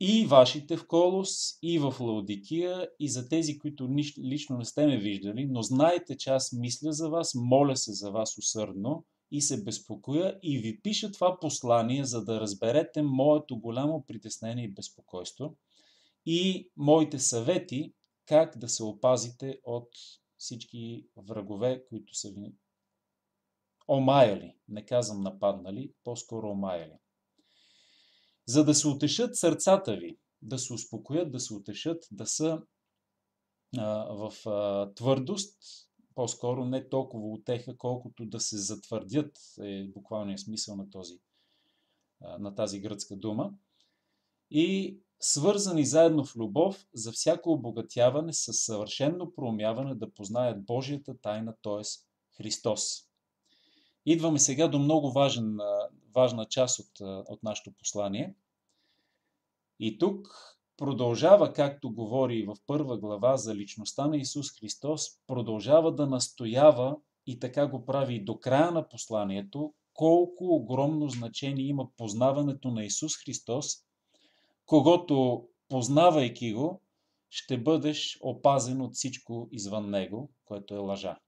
и 0.00 0.26
вашите 0.26 0.76
в 0.76 0.86
Колос, 0.86 1.58
и 1.62 1.78
в 1.78 1.94
Лаодикия, 2.00 2.88
и 2.98 3.08
за 3.08 3.28
тези, 3.28 3.58
които 3.58 3.88
лично 4.18 4.58
не 4.58 4.64
сте 4.64 4.86
ме 4.86 4.98
виждали, 4.98 5.46
но 5.46 5.62
знаете, 5.62 6.16
че 6.16 6.30
аз 6.30 6.52
мисля 6.52 6.92
за 6.92 7.08
вас, 7.08 7.34
моля 7.34 7.76
се 7.76 7.92
за 7.92 8.10
вас 8.10 8.38
усърдно 8.38 9.04
и 9.30 9.40
се 9.40 9.64
безпокоя 9.64 10.38
и 10.42 10.58
ви 10.58 10.80
пиша 10.82 11.12
това 11.12 11.40
послание, 11.40 12.04
за 12.04 12.24
да 12.24 12.40
разберете 12.40 13.02
моето 13.02 13.58
голямо 13.58 14.04
притеснение 14.06 14.64
и 14.64 14.74
безпокойство 14.74 15.56
и 16.26 16.70
моите 16.76 17.18
съвети 17.18 17.94
как 18.26 18.58
да 18.58 18.68
се 18.68 18.84
опазите 18.84 19.60
от 19.64 19.88
всички 20.38 21.06
врагове, 21.16 21.84
които 21.88 22.14
са 22.14 22.30
ви 22.30 22.54
омаяли. 23.88 24.54
Не 24.68 24.86
казвам 24.86 25.20
нападнали, 25.20 25.92
по-скоро 26.04 26.50
омаяли 26.50 26.98
за 28.46 28.64
да 28.64 28.74
се 28.74 28.88
утешат 28.88 29.36
сърцата 29.36 29.96
ви, 29.96 30.18
да 30.42 30.58
се 30.58 30.72
успокоят, 30.72 31.32
да 31.32 31.40
се 31.40 31.54
утешат, 31.54 32.04
да 32.10 32.26
са 32.26 32.62
а, 33.78 34.14
в 34.14 34.46
а, 34.46 34.94
твърдост, 34.94 35.62
по-скоро 36.16 36.64
не 36.64 36.88
толкова 36.88 37.28
утеха, 37.28 37.76
колкото 37.76 38.26
да 38.26 38.40
се 38.40 38.58
затвърдят, 38.58 39.38
е 39.60 39.84
буквалният 39.84 40.40
смисъл 40.40 40.76
на, 40.76 40.90
този, 40.90 41.14
на 42.38 42.54
тази 42.54 42.80
гръцка 42.80 43.16
дума. 43.16 43.52
И 44.50 44.98
свързани 45.20 45.84
заедно 45.84 46.24
в 46.24 46.36
любов 46.36 46.86
за 46.94 47.12
всяко 47.12 47.52
обогатяване 47.52 48.32
с 48.32 48.52
съвършенно 48.52 49.32
проумяване 49.34 49.94
да 49.94 50.10
познаят 50.10 50.64
Божията 50.64 51.18
тайна, 51.18 51.54
т.е. 51.62 51.82
Христос. 52.36 53.08
Идваме 54.06 54.38
сега 54.38 54.68
до 54.68 54.78
много 54.78 55.12
важен, 55.12 55.58
важна 56.14 56.44
част 56.44 56.78
от, 56.78 57.00
от 57.00 57.42
нашето 57.42 57.72
послание. 57.72 58.34
И 59.80 59.98
тук 59.98 60.28
продължава, 60.76 61.52
както 61.52 61.94
говори 61.94 62.46
в 62.46 62.56
първа 62.66 62.98
глава 62.98 63.36
за 63.36 63.54
личността 63.54 64.06
на 64.06 64.16
Исус 64.16 64.58
Христос, 64.60 65.02
продължава 65.26 65.94
да 65.94 66.06
настоява 66.06 66.96
и 67.26 67.38
така 67.38 67.66
го 67.66 67.84
прави 67.84 68.14
и 68.14 68.24
до 68.24 68.38
края 68.38 68.70
на 68.70 68.88
посланието, 68.88 69.74
колко 69.94 70.44
огромно 70.44 71.08
значение 71.08 71.64
има 71.64 71.88
познаването 71.96 72.70
на 72.70 72.84
Исус 72.84 73.16
Христос, 73.24 73.66
когато 74.66 75.46
познавайки 75.68 76.52
го, 76.52 76.80
ще 77.30 77.58
бъдеш 77.58 78.18
опазен 78.20 78.80
от 78.80 78.94
всичко 78.94 79.48
извън 79.52 79.90
него, 79.90 80.30
което 80.44 80.74
е 80.74 80.78
лъжа. 80.78 81.18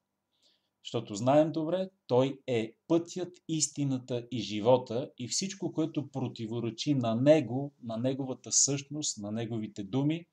Защото 0.88 1.14
знаем 1.14 1.52
добре, 1.52 1.90
Той 2.06 2.40
е 2.46 2.74
пътят, 2.88 3.36
истината 3.48 4.26
и 4.30 4.40
живота 4.40 5.10
и 5.18 5.28
всичко, 5.28 5.72
което 5.72 6.10
противоречи 6.10 6.94
на 6.94 7.14
Него, 7.14 7.74
на 7.82 7.96
Неговата 7.96 8.52
същност, 8.52 9.18
на 9.18 9.32
Неговите 9.32 9.82
думи 9.82 10.26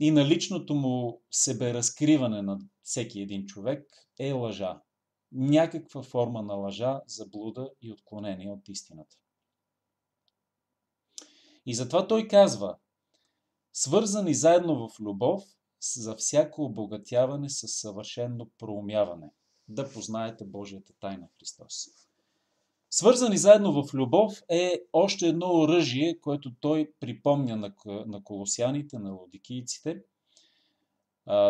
и 0.00 0.10
на 0.10 0.28
личното 0.28 0.74
му 0.74 1.22
себеразкриване 1.30 2.42
на 2.42 2.58
всеки 2.82 3.20
един 3.20 3.46
човек 3.46 4.08
е 4.18 4.32
лъжа. 4.32 4.80
Някаква 5.32 6.02
форма 6.02 6.42
на 6.42 6.54
лъжа, 6.54 7.00
заблуда 7.06 7.70
и 7.82 7.92
отклонение 7.92 8.50
от 8.50 8.68
истината. 8.68 9.16
И 11.66 11.74
затова 11.74 12.08
той 12.08 12.28
казва, 12.28 12.76
свързани 13.72 14.34
заедно 14.34 14.88
в 14.88 15.00
любов, 15.00 15.44
за 15.80 16.16
всяко 16.16 16.64
обогатяване 16.64 17.50
с 17.50 17.68
съвършено 17.68 18.48
проумяване, 18.58 19.30
да 19.68 19.92
познаете 19.92 20.44
Божията 20.44 20.92
тайна 21.00 21.28
Христос. 21.38 21.88
Свързани 22.90 23.38
заедно 23.38 23.82
в 23.82 23.94
любов 23.94 24.42
е 24.48 24.82
още 24.92 25.28
едно 25.28 25.46
оръжие, 25.46 26.18
което 26.20 26.54
той 26.60 26.92
припомня 27.00 27.56
на, 27.56 27.74
на 27.86 28.24
колосяните, 28.24 28.98
на 28.98 29.12
лодикийците, 29.12 30.02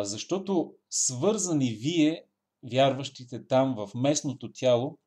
защото 0.02 0.75
свързани 0.90 1.72
вие, 1.72 2.25
вярващите 2.70 3.46
там 3.46 3.75
в 3.75 3.90
местното 3.94 4.52
тяло, 4.52 4.99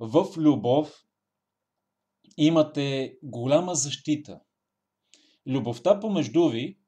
в 0.00 0.26
любов, 0.36 1.04
имате 2.36 3.16
голяма 3.22 3.74
защита. 3.74 4.40
Любовта 5.46 6.00
помежду 6.00 6.48
ви 6.48 6.78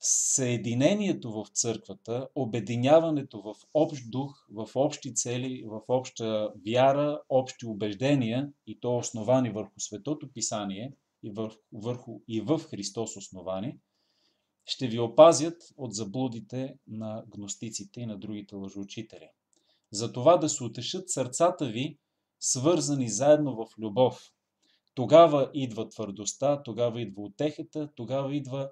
съединението 0.00 1.32
в 1.32 1.46
църквата, 1.52 2.28
обединяването 2.34 3.42
в 3.42 3.54
общ 3.74 4.10
дух, 4.10 4.46
в 4.50 4.68
общи 4.74 5.14
цели, 5.14 5.64
в 5.66 5.80
обща 5.88 6.52
вяра, 6.66 7.20
общи 7.28 7.66
убеждения 7.66 8.52
и 8.66 8.80
то 8.80 8.96
основани 8.96 9.50
върху 9.50 9.80
Светото 9.80 10.32
Писание 10.32 10.92
и, 11.22 11.30
върху, 11.30 11.58
върху, 11.72 12.20
и 12.28 12.40
в 12.40 12.58
Христос 12.58 13.16
основани, 13.16 13.78
ще 14.64 14.88
ви 14.88 14.98
опазят 14.98 15.62
от 15.76 15.94
заблудите 15.94 16.74
на 16.86 17.24
гностиците 17.28 18.00
и 18.00 18.06
на 18.06 18.18
другите 18.18 18.54
лъжоучители. 18.54 19.30
За 19.92 20.12
това 20.12 20.36
да 20.36 20.48
се 20.48 20.64
утешат 20.64 21.10
сърцата 21.10 21.66
ви, 21.66 21.98
свързани 22.40 23.08
заедно 23.08 23.56
в 23.56 23.78
любов. 23.78 24.32
Тогава 24.94 25.50
идва 25.54 25.88
твърдостта, 25.88 26.62
тогава 26.62 27.00
идва 27.00 27.22
утехата, 27.22 27.88
тогава 27.94 28.36
идва 28.36 28.70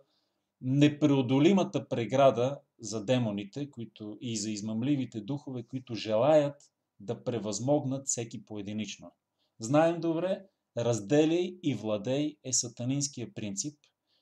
непреодолимата 0.67 1.89
преграда 1.89 2.61
за 2.79 3.05
демоните 3.05 3.71
които, 3.71 4.19
и 4.21 4.37
за 4.37 4.51
измамливите 4.51 5.21
духове, 5.21 5.63
които 5.63 5.95
желаят 5.95 6.71
да 7.01 7.25
превъзмогнат 7.25 8.07
всеки 8.07 8.45
поединично. 8.45 9.13
Знаем 9.61 10.01
добре, 10.01 10.45
разделяй 10.79 11.59
и 11.63 11.75
владей 11.75 12.37
е 12.45 12.53
сатанинския 12.53 13.35
принцип, 13.35 13.79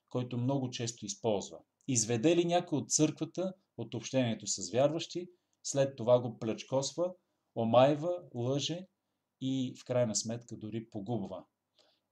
който 0.09 0.39
много 0.39 0.71
често 0.71 1.07
използва. 1.07 1.59
Изведе 1.89 2.37
ли 2.37 2.45
някой 2.45 2.79
от 2.79 2.91
църквата, 2.91 3.55
от 3.77 3.95
общението 3.95 4.47
с 4.47 4.71
вярващи, 4.73 5.29
след 5.63 5.97
това 5.97 6.21
го 6.21 6.39
плечкосва, 6.39 7.13
омайва, 7.57 8.19
лъже 8.35 8.87
и 9.41 9.75
в 9.81 9.85
крайна 9.85 10.17
сметка 10.17 10.57
дори 10.57 10.91
погубва. 10.91 11.45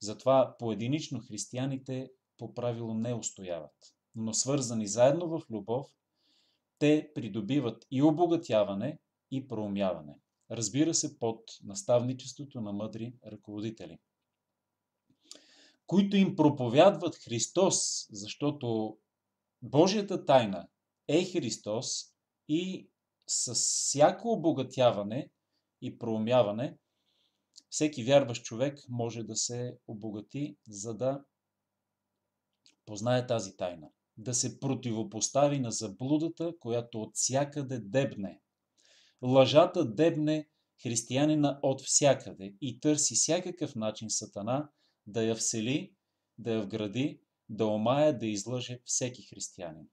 Затова 0.00 0.56
поединично 0.58 1.20
християните 1.20 2.10
по 2.38 2.54
правило 2.54 2.94
не 2.94 3.14
устояват. 3.14 3.99
Но 4.14 4.34
свързани 4.34 4.86
заедно 4.86 5.28
в 5.28 5.50
любов, 5.50 5.86
те 6.78 7.10
придобиват 7.14 7.86
и 7.90 8.02
обогатяване, 8.02 8.98
и 9.30 9.48
проумяване. 9.48 10.18
Разбира 10.50 10.94
се, 10.94 11.18
под 11.18 11.50
наставничеството 11.64 12.60
на 12.60 12.72
мъдри 12.72 13.14
ръководители, 13.26 13.98
които 15.86 16.16
им 16.16 16.36
проповядват 16.36 17.16
Христос, 17.16 18.06
защото 18.10 18.98
Божията 19.62 20.24
тайна 20.24 20.68
е 21.08 21.24
Христос 21.24 22.14
и 22.48 22.88
с 23.26 23.54
всяко 23.54 24.32
обогатяване 24.32 25.30
и 25.82 25.98
проумяване, 25.98 26.78
всеки 27.70 28.04
вярващ 28.04 28.44
човек 28.44 28.78
може 28.88 29.22
да 29.22 29.36
се 29.36 29.78
обогати, 29.86 30.56
за 30.68 30.94
да 30.94 31.24
познае 32.86 33.26
тази 33.26 33.56
тайна. 33.56 33.90
Да 34.22 34.34
се 34.34 34.60
противопостави 34.60 35.58
на 35.58 35.70
заблудата, 35.70 36.52
която 36.60 37.02
от 37.02 37.10
всякъде 37.14 37.78
дебне. 37.78 38.40
Лъжата 39.22 39.94
дебне 39.94 40.48
християнина 40.82 41.60
от 41.62 41.82
всякъде 41.82 42.54
и 42.60 42.80
търси 42.80 43.14
всякакъв 43.14 43.74
начин 43.74 44.10
сатана 44.10 44.70
да 45.06 45.22
я 45.22 45.34
всели, 45.34 45.94
да 46.38 46.52
я 46.52 46.62
вгради, 46.62 47.20
да 47.48 47.66
омая, 47.66 48.18
да 48.18 48.26
излъже 48.26 48.80
всеки 48.84 49.22
християнин. 49.22 49.88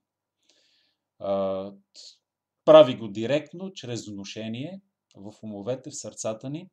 Прави 2.64 2.96
го 2.96 3.08
директно, 3.08 3.72
чрез 3.72 4.08
вношение 4.08 4.80
в 5.16 5.34
умовете, 5.42 5.90
в 5.90 5.96
сърцата 5.96 6.50
ни. 6.50 6.70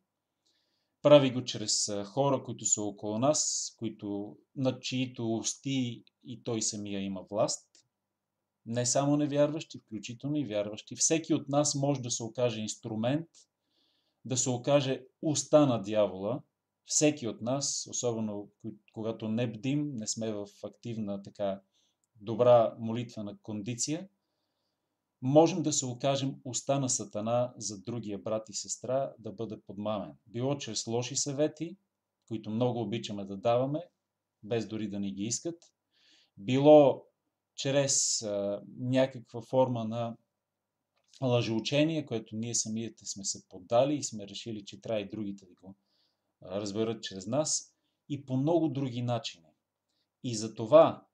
Прави 1.05 1.31
го 1.31 1.43
чрез 1.43 1.91
хора, 2.05 2.43
които 2.43 2.65
са 2.65 2.81
около 2.81 3.19
нас, 3.19 3.73
които, 3.79 4.37
над 4.55 4.83
чието 4.83 5.33
усти 5.33 6.03
и 6.23 6.43
той 6.43 6.61
самия 6.61 7.01
има 7.01 7.21
власт. 7.21 7.69
Не 8.65 8.85
само 8.85 9.17
невярващи, 9.17 9.79
включително 9.79 10.35
и 10.35 10.45
вярващи. 10.45 10.95
Всеки 10.95 11.33
от 11.33 11.49
нас 11.49 11.75
може 11.75 12.01
да 12.01 12.11
се 12.11 12.23
окаже 12.23 12.61
инструмент, 12.61 13.27
да 14.25 14.37
се 14.37 14.49
окаже 14.49 15.03
уста 15.21 15.65
на 15.65 15.81
дявола. 15.81 16.41
Всеки 16.85 17.27
от 17.27 17.41
нас, 17.41 17.87
особено 17.89 18.49
когато 18.93 19.27
не 19.27 19.51
бдим, 19.51 19.91
не 19.93 20.07
сме 20.07 20.31
в 20.31 20.47
активна 20.63 21.23
така 21.23 21.61
добра 22.21 22.75
молитвена 22.79 23.37
кондиция, 23.41 24.07
можем 25.25 25.63
да 25.63 25.73
се 25.73 25.85
окажем 25.85 26.35
уста 26.43 26.79
на 26.79 26.89
Сатана 26.89 27.53
за 27.57 27.81
другия 27.81 28.17
брат 28.17 28.49
и 28.49 28.53
сестра 28.53 29.13
да 29.19 29.31
бъде 29.31 29.61
подмамен. 29.61 30.13
Било 30.27 30.57
чрез 30.57 30.87
лоши 30.87 31.15
съвети, 31.15 31.77
които 32.27 32.49
много 32.49 32.81
обичаме 32.81 33.25
да 33.25 33.37
даваме, 33.37 33.83
без 34.43 34.67
дори 34.67 34.89
да 34.89 34.99
ни 34.99 35.11
ги 35.11 35.23
искат. 35.23 35.63
Било 36.37 37.05
чрез 37.55 38.21
а, 38.21 38.61
някаква 38.77 39.41
форма 39.41 39.85
на 39.85 40.17
лъжеучение, 41.21 42.05
което 42.05 42.35
ние 42.35 42.55
самите 42.55 43.05
сме 43.05 43.25
се 43.25 43.47
поддали 43.49 43.95
и 43.95 44.03
сме 44.03 44.27
решили, 44.27 44.65
че 44.65 44.81
трябва 44.81 45.01
и 45.01 45.09
другите 45.09 45.45
да 45.45 45.53
го 45.53 45.75
разберат 46.43 47.03
чрез 47.03 47.27
нас. 47.27 47.75
И 48.09 48.25
по 48.25 48.37
много 48.37 48.69
други 48.69 49.01
начини. 49.01 49.49
И 50.23 50.35
за 50.35 50.53
това 50.53 51.04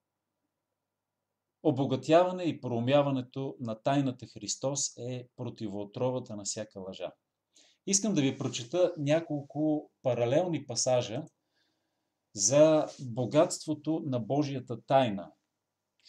Обогатяване 1.63 2.43
и 2.43 2.61
проумяването 2.61 3.55
на 3.59 3.75
тайната 3.75 4.25
Христос 4.27 4.97
е 4.97 5.27
противоотровата 5.35 6.35
на 6.35 6.43
всяка 6.43 6.79
лъжа. 6.79 7.11
Искам 7.87 8.13
да 8.13 8.21
ви 8.21 8.37
прочета 8.37 8.93
няколко 8.97 9.91
паралелни 10.03 10.65
пасажа 10.65 11.23
за 12.35 12.87
богатството 13.01 14.03
на 14.05 14.19
Божията 14.19 14.81
тайна. 14.81 15.31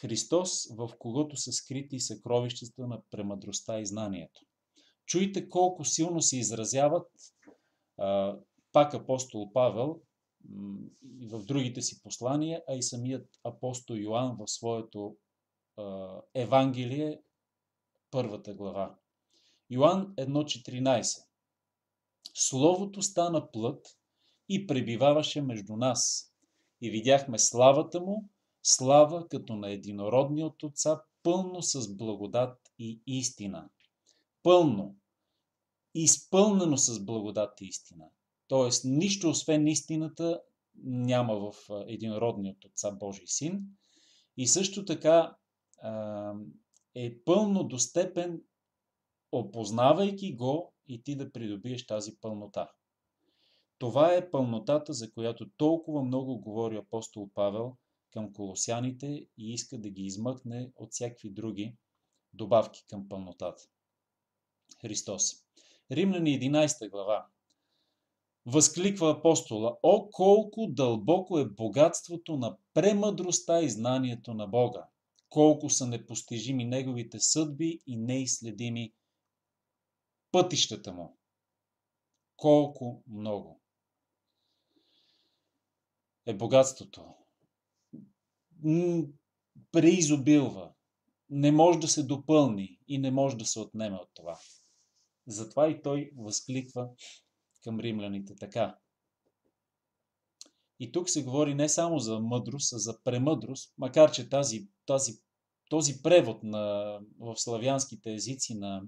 Христос, 0.00 0.74
в 0.76 0.90
когото 0.98 1.36
са 1.36 1.52
скрити 1.52 2.00
съкровищата 2.00 2.86
на 2.86 3.02
премъдростта 3.10 3.80
и 3.80 3.86
знанието. 3.86 4.40
Чуйте 5.06 5.48
колко 5.48 5.84
силно 5.84 6.22
се 6.22 6.38
изразяват 6.38 7.10
пак 8.72 8.94
апостол 8.94 9.52
Павел 9.52 10.00
в 11.30 11.44
другите 11.44 11.82
си 11.82 12.02
послания, 12.02 12.62
а 12.68 12.74
и 12.74 12.82
самият 12.82 13.26
апостол 13.44 13.94
Йоанн 13.94 14.36
в 14.36 14.50
своето 14.50 15.16
Евангелие, 16.34 17.20
първата 18.10 18.54
глава. 18.54 18.94
Йоанн 19.70 20.14
1.14 20.16 21.24
Словото 22.34 23.02
стана 23.02 23.50
плът 23.50 23.98
и 24.48 24.66
пребиваваше 24.66 25.42
между 25.42 25.76
нас. 25.76 26.32
И 26.80 26.90
видяхме 26.90 27.38
славата 27.38 28.00
му, 28.00 28.28
слава 28.62 29.28
като 29.28 29.56
на 29.56 29.70
единородния 29.70 30.46
от 30.46 30.62
Отца, 30.62 31.02
пълно 31.22 31.62
с 31.62 31.96
благодат 31.96 32.58
и 32.78 33.00
истина. 33.06 33.68
Пълно, 34.42 34.96
изпълнено 35.94 36.76
с 36.76 37.04
благодат 37.04 37.60
и 37.60 37.64
истина. 37.64 38.04
Тоест, 38.48 38.84
нищо 38.84 39.28
освен 39.30 39.66
истината 39.66 40.40
няма 40.84 41.34
в 41.34 41.54
единородният 41.86 42.64
Отца 42.64 42.90
Божий 42.90 43.26
Син. 43.26 43.62
И 44.36 44.46
също 44.46 44.84
така 44.84 45.36
е 46.94 47.18
пълно 47.24 47.64
достепен, 47.64 48.42
опознавайки 49.32 50.34
го 50.36 50.74
и 50.88 51.02
ти 51.02 51.16
да 51.16 51.32
придобиеш 51.32 51.86
тази 51.86 52.16
пълнота. 52.20 52.70
Това 53.78 54.14
е 54.14 54.30
пълнотата, 54.30 54.92
за 54.92 55.12
която 55.12 55.50
толкова 55.56 56.02
много 56.02 56.38
говори 56.38 56.76
апостол 56.76 57.30
Павел 57.34 57.76
към 58.10 58.32
колосяните 58.32 59.06
и 59.38 59.52
иска 59.52 59.78
да 59.78 59.90
ги 59.90 60.02
измъкне 60.02 60.72
от 60.76 60.92
всякакви 60.92 61.30
други 61.30 61.76
добавки 62.32 62.84
към 62.88 63.08
пълнотата. 63.08 63.62
Христос. 64.80 65.32
Римляни 65.90 66.40
11 66.40 66.90
глава. 66.90 67.26
Възкликва 68.46 69.10
апостола, 69.10 69.76
о 69.82 70.08
колко 70.10 70.66
дълбоко 70.66 71.38
е 71.38 71.48
богатството 71.48 72.36
на 72.36 72.56
премъдростта 72.74 73.62
и 73.62 73.70
знанието 73.70 74.34
на 74.34 74.46
Бога 74.46 74.86
колко 75.32 75.70
са 75.70 75.86
непостижими 75.86 76.64
неговите 76.64 77.20
съдби 77.20 77.80
и 77.86 77.96
неизследими 77.96 78.92
пътищата 80.32 80.92
му. 80.92 81.18
Колко 82.36 83.02
много 83.06 83.60
е 86.26 86.34
богатството. 86.34 87.14
Преизобилва. 89.72 90.74
Не 91.30 91.52
може 91.52 91.78
да 91.78 91.88
се 91.88 92.02
допълни 92.02 92.78
и 92.88 92.98
не 92.98 93.10
може 93.10 93.36
да 93.36 93.44
се 93.44 93.60
отнеме 93.60 93.96
от 93.96 94.10
това. 94.14 94.38
Затова 95.26 95.68
и 95.68 95.82
той 95.82 96.10
възкликва 96.16 96.90
към 97.62 97.80
римляните 97.80 98.34
така. 98.36 98.78
И 100.80 100.92
тук 100.92 101.10
се 101.10 101.24
говори 101.24 101.54
не 101.54 101.68
само 101.68 101.98
за 101.98 102.20
мъдрост, 102.20 102.72
а 102.72 102.78
за 102.78 103.02
премъдрост, 103.02 103.74
макар 103.78 104.12
че 104.12 104.28
тази, 104.28 104.68
тази, 104.86 105.21
този 105.72 106.02
превод 106.02 106.42
на, 106.42 106.98
в 107.20 107.36
славянските 107.36 108.14
езици 108.14 108.54
на, 108.54 108.82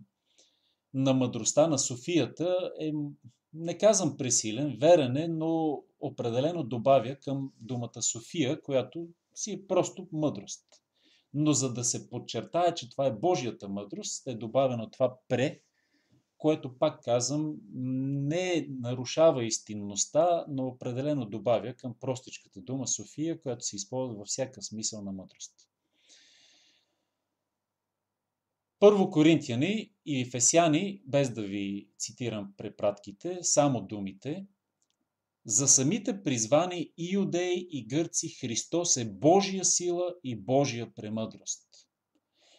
на 0.95 1.15
мъдростта, 1.15 1.67
на 1.67 1.79
Софията 1.79 2.73
е, 2.81 2.93
не 3.53 3.79
казвам 3.79 4.17
пресилен, 4.17 4.77
верен 4.81 5.17
е, 5.17 5.29
но 5.29 5.83
определено 6.01 6.65
добавя 6.65 7.17
към 7.17 7.53
думата 7.61 8.03
София, 8.03 8.63
която 8.63 9.09
си 9.35 9.53
е 9.53 9.67
просто 9.67 10.09
мъдрост. 10.13 10.67
Но 11.35 11.53
за 11.53 11.73
да 11.73 11.85
се 11.85 12.11
подчертая, 12.11 12.75
че 12.75 12.91
това 12.91 13.07
е 13.07 13.19
Божията 13.19 13.69
мъдрост, 13.69 14.27
е 14.27 14.35
добавено 14.35 14.91
това 14.91 15.17
пре, 15.29 15.61
което, 16.39 16.79
пак 16.79 17.05
казвам, 17.05 17.55
не 18.29 18.67
нарушава 18.81 19.45
истинността, 19.45 20.45
но 20.49 20.67
определено 20.67 21.27
добавя 21.27 21.75
към 21.75 21.95
простичката 22.01 22.61
дума 22.61 22.89
София, 22.89 23.43
която 23.43 23.65
се 23.65 23.77
използва 23.77 24.17
във 24.17 24.27
всяка 24.27 24.63
смисъл 24.63 25.03
на 25.03 25.13
мъдрост. 25.13 25.55
Първо 28.85 29.11
Коринтияни 29.11 29.93
и 30.07 30.21
Ефесяни, 30.21 31.03
без 31.07 31.35
да 31.35 31.43
ви 31.43 31.89
цитирам 31.99 32.55
препратките, 32.57 33.39
само 33.43 33.81
думите, 33.81 34.47
за 35.47 35.69
самите 35.69 36.23
призвани 36.23 36.93
и 36.99 37.15
юдеи 37.15 37.69
и 37.71 37.87
гърци 37.87 38.29
Христос 38.29 38.97
е 38.97 39.05
Божия 39.05 39.65
сила 39.65 40.15
и 40.25 40.37
Божия 40.37 40.95
премъдрост. 40.95 41.69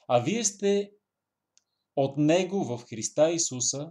А 0.07 0.19
вие 0.19 0.43
сте 0.43 0.91
от 1.95 2.17
Него 2.17 2.63
в 2.63 2.83
Христа 2.89 3.31
Исуса, 3.31 3.89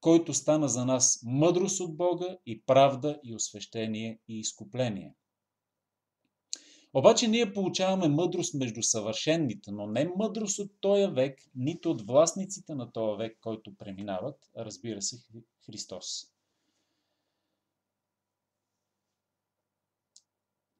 който 0.00 0.34
стана 0.34 0.68
за 0.68 0.84
нас 0.84 1.20
мъдрост 1.24 1.80
от 1.80 1.96
Бога 1.96 2.38
и 2.46 2.64
правда 2.64 3.20
и 3.24 3.34
освещение 3.34 4.20
и 4.28 4.38
изкупление. 4.38 5.14
Обаче 6.96 7.28
ние 7.28 7.52
получаваме 7.52 8.08
мъдрост 8.08 8.54
между 8.54 8.82
съвършенните, 8.82 9.72
но 9.72 9.86
не 9.86 10.12
мъдрост 10.16 10.58
от 10.58 10.70
този 10.80 11.06
век, 11.06 11.38
нито 11.54 11.90
от 11.90 12.06
властниците 12.06 12.74
на 12.74 12.92
този 12.92 13.18
век, 13.18 13.38
който 13.40 13.76
преминават, 13.76 14.50
разбира 14.56 15.02
се, 15.02 15.16
Христос. 15.66 16.06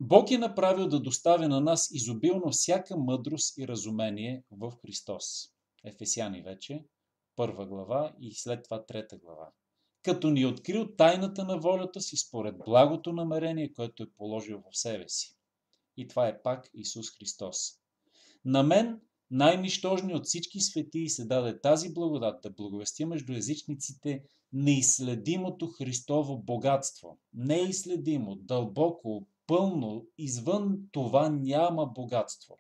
Бог 0.01 0.31
е 0.31 0.39
направил 0.39 0.89
да 0.89 1.01
доставя 1.01 1.49
на 1.49 1.61
нас 1.61 1.91
изобилно 1.91 2.51
всяка 2.51 2.97
мъдрост 2.97 3.59
и 3.59 3.69
разумение 3.69 4.45
в 4.51 4.73
Христос. 4.83 5.25
Ефесяни 5.85 6.43
вече, 6.43 6.85
първа 7.37 7.67
глава 7.67 8.15
и 8.21 8.35
след 8.35 8.65
това 8.65 8.87
трета 8.87 9.17
глава. 9.17 9.51
Като 10.03 10.31
ни 10.31 10.43
е 10.43 10.47
открил 10.47 10.97
тайната 10.97 11.45
на 11.45 11.59
волята 11.59 12.01
си 12.01 12.17
според 12.17 12.59
благото 12.59 13.13
намерение, 13.13 13.73
което 13.73 14.03
е 14.03 14.11
положил 14.11 14.63
в 14.73 14.79
себе 14.79 15.09
си. 15.09 15.37
И 15.97 16.09
това 16.09 16.29
е 16.29 16.43
пак 16.43 16.71
Исус 16.75 17.11
Христос. 17.19 17.57
На 18.45 18.63
мен, 18.63 19.01
най-нищожни 19.31 20.15
от 20.15 20.25
всички 20.25 20.61
светии, 20.61 21.09
се 21.09 21.25
даде 21.25 21.61
тази 21.61 21.93
благодат 21.93 22.43
да 22.43 22.51
благовестя 22.51 23.07
между 23.07 23.33
езичниците 23.33 24.23
неизследимото 24.53 25.67
Христово 25.67 26.39
богатство. 26.39 27.19
Неизследимо, 27.35 28.37
дълбоко, 28.37 29.27
пълно, 29.47 30.07
извън 30.19 30.79
това 30.93 31.29
няма 31.29 31.87
богатство. 31.87 32.59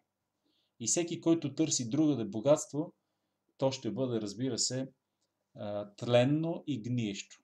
И 0.80 0.86
всеки, 0.86 1.20
който 1.20 1.54
търси 1.54 1.88
другаде 1.88 2.24
богатство, 2.24 2.92
то 3.58 3.72
ще 3.72 3.90
бъде, 3.90 4.20
разбира 4.20 4.58
се, 4.58 4.88
тленно 5.96 6.64
и 6.66 6.82
гниещо. 6.82 7.43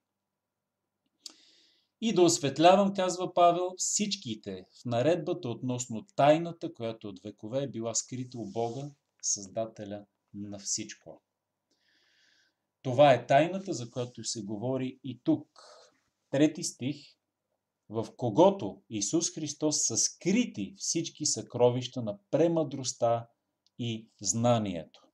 И 2.00 2.14
да 2.14 2.22
осветлявам, 2.22 2.94
казва 2.94 3.34
Павел, 3.34 3.74
всичките 3.76 4.66
в 4.80 4.84
наредбата 4.84 5.48
относно 5.48 6.06
тайната, 6.16 6.74
която 6.74 7.08
от 7.08 7.20
векове 7.22 7.62
е 7.62 7.68
била 7.68 7.94
скрита 7.94 8.38
у 8.38 8.46
Бога, 8.46 8.90
Създателя 9.22 10.04
на 10.34 10.58
всичко. 10.58 11.22
Това 12.82 13.12
е 13.12 13.26
тайната, 13.26 13.72
за 13.72 13.90
която 13.90 14.24
се 14.24 14.42
говори 14.42 15.00
и 15.04 15.20
тук. 15.24 15.48
Трети 16.30 16.64
стих. 16.64 16.96
В 17.88 18.06
когото 18.16 18.82
Исус 18.90 19.34
Христос 19.34 19.86
са 19.86 19.96
скрити 19.96 20.74
всички 20.78 21.26
съкровища 21.26 22.02
на 22.02 22.18
премъдростта 22.30 23.28
и 23.78 24.08
знанието. 24.20 25.06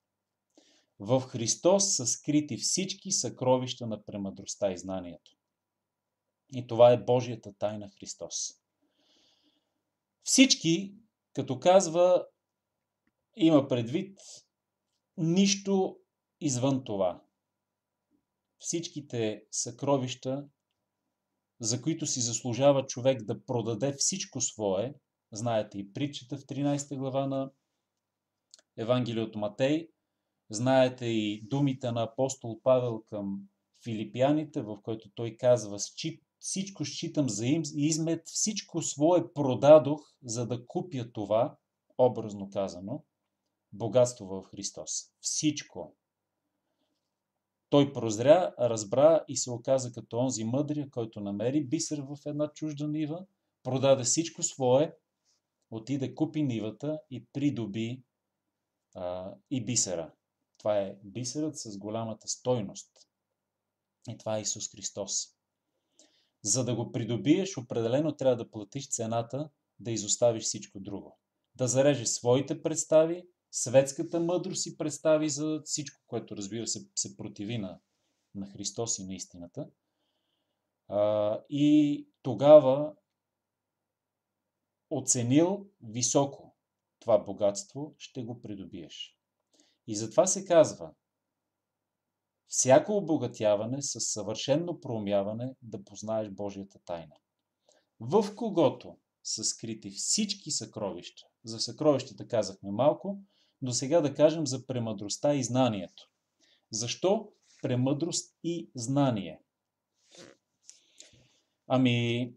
В 0.99 1.21
Христос 1.21 1.97
са 1.97 2.07
скрити 2.07 2.57
всички 2.57 3.13
съкровища 3.13 3.87
на 3.87 4.05
премъдростта 4.05 4.73
и 4.73 4.79
знанието. 4.79 5.36
И 6.53 6.67
това 6.67 6.93
е 6.93 7.05
Божията 7.05 7.53
тайна 7.59 7.89
Христос. 7.89 8.53
Всички, 10.23 10.95
като 11.33 11.61
казва, 11.61 12.27
има 13.37 13.69
предвид 13.69 14.19
нищо 15.17 15.99
извън 16.41 16.85
това. 16.85 17.23
Всичките 18.59 19.45
съкровища, 19.51 20.49
за 21.61 21.83
които 21.83 22.07
си 22.07 22.21
заслужава 22.21 22.87
човек 22.87 23.23
да 23.23 23.45
продаде 23.45 23.93
всичко 23.93 24.41
свое, 24.41 24.95
знаете 25.33 25.79
и 25.79 25.93
притчата 25.93 26.39
в 26.39 26.41
13 26.41 26.97
глава 26.97 27.27
на 27.27 27.51
Евангелие 28.77 29.23
от 29.23 29.35
Матей, 29.35 29.89
знаете 30.51 31.07
и 31.07 31.43
думите 31.49 31.93
на 31.93 32.03
апостол 32.03 32.61
Павел 32.63 33.03
към 33.07 33.49
филипяните, 33.85 34.63
в 34.63 34.83
който 34.83 35.11
той 35.15 35.37
казва, 35.37 35.79
всичко 36.47 36.85
считам 36.85 37.29
за 37.29 37.47
измет, 37.75 38.23
всичко 38.29 38.83
свое 38.83 39.33
продадох, 39.33 40.01
за 40.23 40.47
да 40.47 40.67
купя 40.67 41.13
това, 41.13 41.57
образно 41.99 42.51
казано, 42.51 43.05
богатство 43.73 44.27
в 44.27 44.43
Христос. 44.43 44.91
Всичко. 45.21 45.97
Той 47.69 47.93
прозря, 47.93 48.55
разбра 48.59 49.25
и 49.29 49.37
се 49.37 49.51
оказа 49.51 49.93
като 49.93 50.19
онзи 50.19 50.45
мъдрия, 50.45 50.91
който 50.91 51.21
намери 51.21 51.67
бисер 51.67 51.99
в 51.99 52.19
една 52.27 52.53
чужда 52.53 52.89
нива, 52.89 53.27
продаде 53.63 54.05
всичко 54.05 54.43
свое, 54.43 54.97
отиде 55.71 56.15
купи 56.15 56.43
нивата 56.43 57.01
и 57.11 57.27
придоби 57.33 58.03
а, 58.95 59.35
и 59.51 59.65
бисера. 59.65 60.13
Това 60.59 60.79
е 60.79 60.97
бисерът 61.05 61.59
с 61.59 61.79
голямата 61.79 62.29
стойност. 62.29 62.91
И 64.09 64.19
това 64.19 64.39
е 64.39 64.41
Исус 64.41 64.71
Христос. 64.71 65.36
За 66.43 66.65
да 66.65 66.75
го 66.75 66.93
придобиеш, 66.93 67.57
определено 67.57 68.17
трябва 68.17 68.37
да 68.37 68.51
платиш 68.51 68.89
цената, 68.89 69.51
да 69.79 69.91
изоставиш 69.91 70.45
всичко 70.45 70.81
друго. 70.81 71.19
Да 71.55 71.69
зарежеш 71.69 72.09
своите 72.09 72.63
представи, 72.63 73.29
светската 73.51 74.21
мъдрост 74.21 74.67
и 74.67 74.77
представи 74.77 75.29
за 75.29 75.63
всичко, 75.65 76.03
което 76.07 76.37
разбира 76.37 76.67
се 76.67 76.89
се 76.95 77.17
противи 77.17 77.59
на, 77.59 77.81
на 78.35 78.47
Христос 78.47 78.99
и 78.99 79.05
на 79.05 79.15
истината. 79.15 79.69
А, 80.89 81.41
и 81.51 82.09
тогава 82.23 82.95
оценил 84.91 85.67
високо 85.83 86.57
това 87.01 87.19
богатство, 87.19 87.95
ще 87.99 88.23
го 88.23 88.41
придобиеш. 88.41 89.17
И 89.87 89.97
затова 89.97 90.27
се 90.27 90.45
казва, 90.45 90.95
всяко 92.49 92.97
обогатяване 92.97 93.83
с 93.83 94.01
съвършенно 94.01 94.81
проумяване 94.81 95.55
да 95.63 95.85
познаеш 95.85 96.31
Божията 96.31 96.79
тайна. 96.85 97.15
В 98.01 98.35
когото 98.35 98.97
са 99.25 99.45
скрити 99.45 99.91
всички 99.91 100.51
съкровища. 100.51 101.23
За 101.45 101.61
съкровищата 101.61 102.29
казахме 102.29 102.71
малко, 102.71 103.21
но 103.63 103.73
сега 103.73 104.01
да 104.01 104.15
кажем 104.15 104.47
за 104.47 104.67
премъдростта 104.67 105.35
и 105.35 105.45
знанието. 105.45 106.11
Защо 106.71 107.33
премъдрост 107.63 108.35
и 108.45 108.71
знание? 108.75 109.41
Ами, 111.69 112.33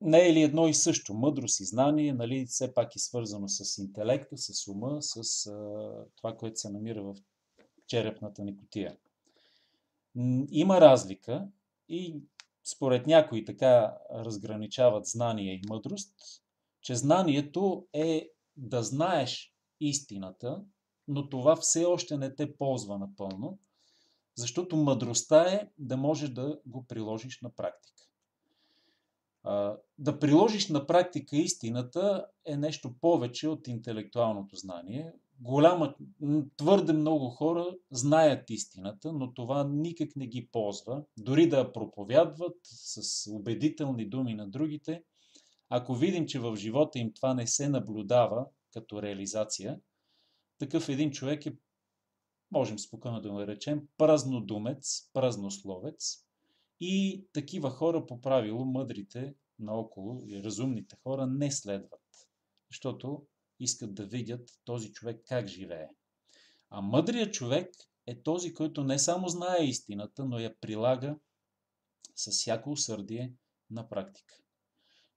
не 0.00 0.28
е 0.28 0.32
ли 0.32 0.42
едно 0.42 0.68
и 0.68 0.74
също? 0.74 1.14
Мъдрост 1.14 1.60
и 1.60 1.64
знание, 1.64 2.12
нали, 2.12 2.46
все 2.46 2.74
пак 2.74 2.96
е 2.96 2.98
свързано 2.98 3.48
с 3.48 3.78
интелекта, 3.78 4.38
с 4.38 4.68
ума, 4.68 4.96
с 5.00 5.46
а, 5.46 5.90
това, 6.16 6.36
което 6.36 6.60
се 6.60 6.70
намира 6.70 7.02
в 7.02 7.14
черепната 7.92 8.44
ни 8.44 8.56
котия. 8.56 8.96
Има 10.50 10.80
разлика 10.80 11.48
и 11.88 12.20
според 12.64 13.06
някои 13.06 13.44
така 13.44 13.98
разграничават 14.14 15.06
знание 15.06 15.54
и 15.54 15.62
мъдрост, 15.68 16.14
че 16.80 16.94
знанието 16.94 17.86
е 17.92 18.30
да 18.56 18.82
знаеш 18.82 19.54
истината, 19.80 20.64
но 21.08 21.28
това 21.28 21.56
все 21.56 21.84
още 21.84 22.16
не 22.16 22.34
те 22.34 22.56
ползва 22.56 22.98
напълно, 22.98 23.58
защото 24.34 24.76
мъдростта 24.76 25.52
е 25.52 25.68
да 25.78 25.96
можеш 25.96 26.30
да 26.30 26.60
го 26.66 26.84
приложиш 26.86 27.40
на 27.40 27.50
практика. 27.50 28.02
Да 29.98 30.18
приложиш 30.18 30.68
на 30.68 30.86
практика 30.86 31.36
истината 31.36 32.26
е 32.44 32.56
нещо 32.56 32.94
повече 33.00 33.48
от 33.48 33.68
интелектуалното 33.68 34.56
знание 34.56 35.12
голяма, 35.42 35.94
твърде 36.56 36.92
много 36.92 37.28
хора 37.28 37.76
знаят 37.90 38.50
истината, 38.50 39.12
но 39.12 39.34
това 39.34 39.64
никак 39.64 40.16
не 40.16 40.26
ги 40.26 40.48
ползва. 40.52 41.04
Дори 41.18 41.48
да 41.48 41.72
проповядват 41.72 42.56
с 42.62 43.30
убедителни 43.30 44.08
думи 44.08 44.34
на 44.34 44.50
другите, 44.50 45.02
ако 45.68 45.94
видим, 45.94 46.26
че 46.26 46.38
в 46.38 46.56
живота 46.56 46.98
им 46.98 47.12
това 47.14 47.34
не 47.34 47.46
се 47.46 47.68
наблюдава 47.68 48.46
като 48.72 49.02
реализация, 49.02 49.80
такъв 50.58 50.88
един 50.88 51.10
човек 51.10 51.46
е, 51.46 51.56
можем 52.50 52.78
спокойно 52.78 53.20
да 53.20 53.30
го 53.30 53.38
наречем, 53.38 53.82
празнодумец, 53.98 55.10
празнословец. 55.12 56.26
И 56.80 57.26
такива 57.32 57.70
хора, 57.70 58.06
по 58.06 58.20
правило, 58.20 58.64
мъдрите 58.64 59.34
наоколо 59.58 60.22
и 60.26 60.42
разумните 60.42 60.96
хора 61.02 61.26
не 61.26 61.50
следват. 61.50 62.00
Защото 62.70 63.26
искат 63.62 63.94
да 63.94 64.06
видят 64.06 64.50
този 64.64 64.92
човек 64.92 65.22
как 65.28 65.46
живее. 65.46 65.88
А 66.70 66.80
мъдрият 66.80 67.34
човек 67.34 67.74
е 68.06 68.22
този, 68.22 68.54
който 68.54 68.84
не 68.84 68.98
само 68.98 69.28
знае 69.28 69.64
истината, 69.64 70.24
но 70.24 70.38
я 70.38 70.60
прилага 70.60 71.16
с 72.16 72.30
всяко 72.30 72.70
усърдие 72.70 73.34
на 73.70 73.88
практика. 73.88 74.34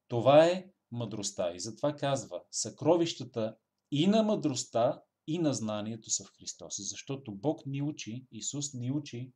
Това 0.07 0.45
е 0.45 0.67
мъдростта. 0.91 1.53
И 1.55 1.59
затова 1.59 1.95
казва, 1.95 2.43
съкровищата 2.51 3.57
и 3.91 4.07
на 4.07 4.23
мъдростта, 4.23 5.01
и 5.27 5.39
на 5.39 5.53
знанието 5.53 6.09
са 6.09 6.23
в 6.23 6.31
Христос. 6.37 6.75
Защото 6.77 7.31
Бог 7.31 7.65
ни 7.65 7.81
учи, 7.81 8.25
Исус 8.31 8.73
ни 8.73 8.91
учи 8.91 9.31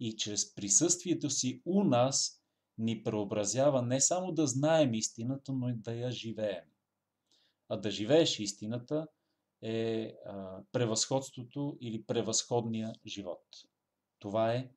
и 0.00 0.16
чрез 0.16 0.54
присъствието 0.54 1.30
си 1.30 1.62
у 1.64 1.84
нас 1.84 2.42
ни 2.78 3.02
преобразява 3.02 3.82
не 3.82 4.00
само 4.00 4.32
да 4.32 4.46
знаем 4.46 4.94
истината, 4.94 5.52
но 5.52 5.68
и 5.68 5.74
да 5.76 5.94
я 5.94 6.10
живеем. 6.10 6.64
А 7.68 7.76
да 7.76 7.90
живееш 7.90 8.38
истината 8.38 9.06
е 9.62 10.14
а, 10.26 10.62
превъзходството 10.72 11.78
или 11.80 12.04
превъзходния 12.04 12.92
живот. 13.06 13.44
Това 14.18 14.54
е 14.54 14.70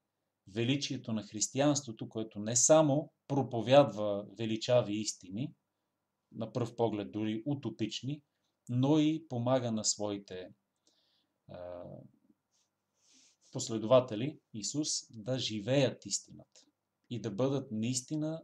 величието 0.48 1.14
на 1.14 1.24
християнството, 1.24 2.10
което 2.10 2.40
не 2.40 2.56
само 2.56 3.14
проповядва 3.28 4.26
величави 4.38 4.94
истини, 4.94 5.54
на 6.32 6.54
пръв 6.54 6.76
поглед 6.76 7.12
дори 7.12 7.44
утопични, 7.46 8.22
но 8.70 9.00
и 9.00 9.28
помага 9.30 9.72
на 9.72 9.86
своите 9.86 10.50
а, 11.48 11.84
последователи, 13.52 14.40
Исус, 14.54 14.90
да 15.10 15.40
живеят 15.40 16.06
истината 16.06 16.62
и 17.10 17.22
да 17.22 17.32
бъдат 17.32 17.72
наистина 17.72 18.44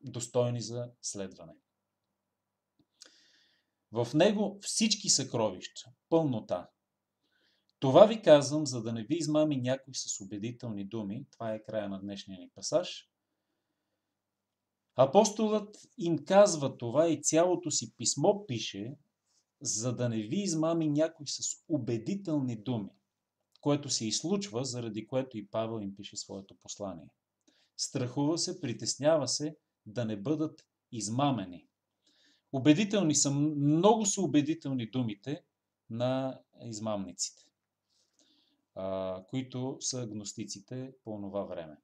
достойни 0.00 0.62
за 0.62 0.92
следване. 1.02 1.52
В 3.92 4.08
него 4.14 4.58
всички 4.62 5.08
съкровища, 5.08 5.90
пълнота. 6.08 6.68
Това 7.78 8.06
ви 8.06 8.22
казвам, 8.22 8.66
за 8.66 8.82
да 8.82 8.92
не 8.92 9.04
ви 9.04 9.14
измами 9.14 9.56
някой 9.56 9.94
с 9.94 10.20
убедителни 10.20 10.84
думи. 10.84 11.26
Това 11.30 11.54
е 11.54 11.62
края 11.62 11.88
на 11.88 12.00
днешния 12.00 12.38
ни 12.38 12.50
пасаж. 12.54 13.08
Апостолът 14.96 15.76
им 15.98 16.24
казва 16.24 16.78
това 16.78 17.08
и 17.08 17.22
цялото 17.22 17.70
си 17.70 17.96
писмо 17.96 18.46
пише, 18.46 18.96
за 19.60 19.96
да 19.96 20.08
не 20.08 20.22
ви 20.22 20.42
измами 20.42 20.90
някой 20.90 21.26
с 21.26 21.64
убедителни 21.68 22.62
думи, 22.62 22.90
което 23.60 23.90
се 23.90 24.06
излучва, 24.06 24.64
заради 24.64 25.06
което 25.06 25.38
и 25.38 25.46
Павел 25.46 25.82
им 25.82 25.96
пише 25.96 26.16
своето 26.16 26.54
послание. 26.62 27.08
Страхува 27.76 28.38
се, 28.38 28.60
притеснява 28.60 29.28
се 29.28 29.56
да 29.86 30.04
не 30.04 30.16
бъдат 30.16 30.66
измамени. 30.92 31.69
Убедителни 32.52 33.14
са, 33.14 33.30
много 33.30 34.06
са 34.06 34.22
убедителни 34.22 34.90
думите 34.90 35.42
на 35.90 36.40
измамниците, 36.64 37.44
които 39.28 39.76
са 39.80 40.02
агностиците 40.02 40.92
по 41.04 41.20
това 41.20 41.44
време. 41.44 41.76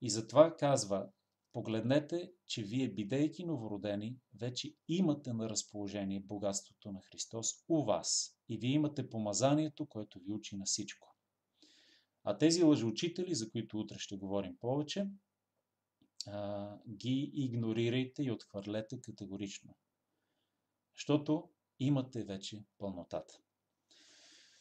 И 0.00 0.10
затова 0.10 0.56
казва, 0.56 1.08
погледнете, 1.52 2.32
че 2.46 2.62
вие, 2.62 2.88
бидейки 2.88 3.44
новородени, 3.44 4.16
вече 4.34 4.74
имате 4.88 5.32
на 5.32 5.48
разположение 5.48 6.20
богатството 6.20 6.92
на 6.92 7.00
Христос 7.00 7.64
у 7.68 7.84
вас 7.84 8.38
и 8.48 8.58
вие 8.58 8.70
имате 8.70 9.10
помазанието, 9.10 9.86
което 9.86 10.18
ви 10.18 10.32
учи 10.32 10.56
на 10.56 10.64
всичко. 10.64 11.14
А 12.24 12.38
тези 12.38 12.62
лъжеучители, 12.62 13.34
за 13.34 13.50
които 13.50 13.78
утре 13.78 13.98
ще 13.98 14.16
говорим 14.16 14.56
повече, 14.56 15.06
ги 16.88 17.30
игнорирайте 17.34 18.22
и 18.22 18.30
отхвърлете 18.30 19.00
категорично. 19.00 19.74
Защото 20.96 21.48
имате 21.80 22.24
вече 22.24 22.64
пълнотата. 22.78 23.38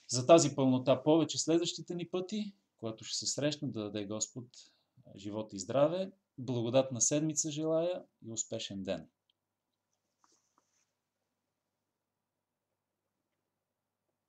За 0.08 0.26
тази 0.26 0.56
пълнота 0.56 1.04
повече 1.04 1.38
следващите 1.38 1.96
ни 1.96 2.08
пъти, 2.08 2.54
когато 2.80 3.04
ще 3.04 3.18
се 3.18 3.26
срещнем 3.26 3.72
да 3.72 3.84
даде 3.84 4.06
Господ 4.06 4.48
живот 5.16 5.54
и 5.54 5.60
здраве. 5.60 6.12
Благодатна 6.38 7.02
седмица 7.02 7.52
желая 7.52 8.04
и 8.26 8.32
успешен 8.32 8.84
ден! 8.84 9.10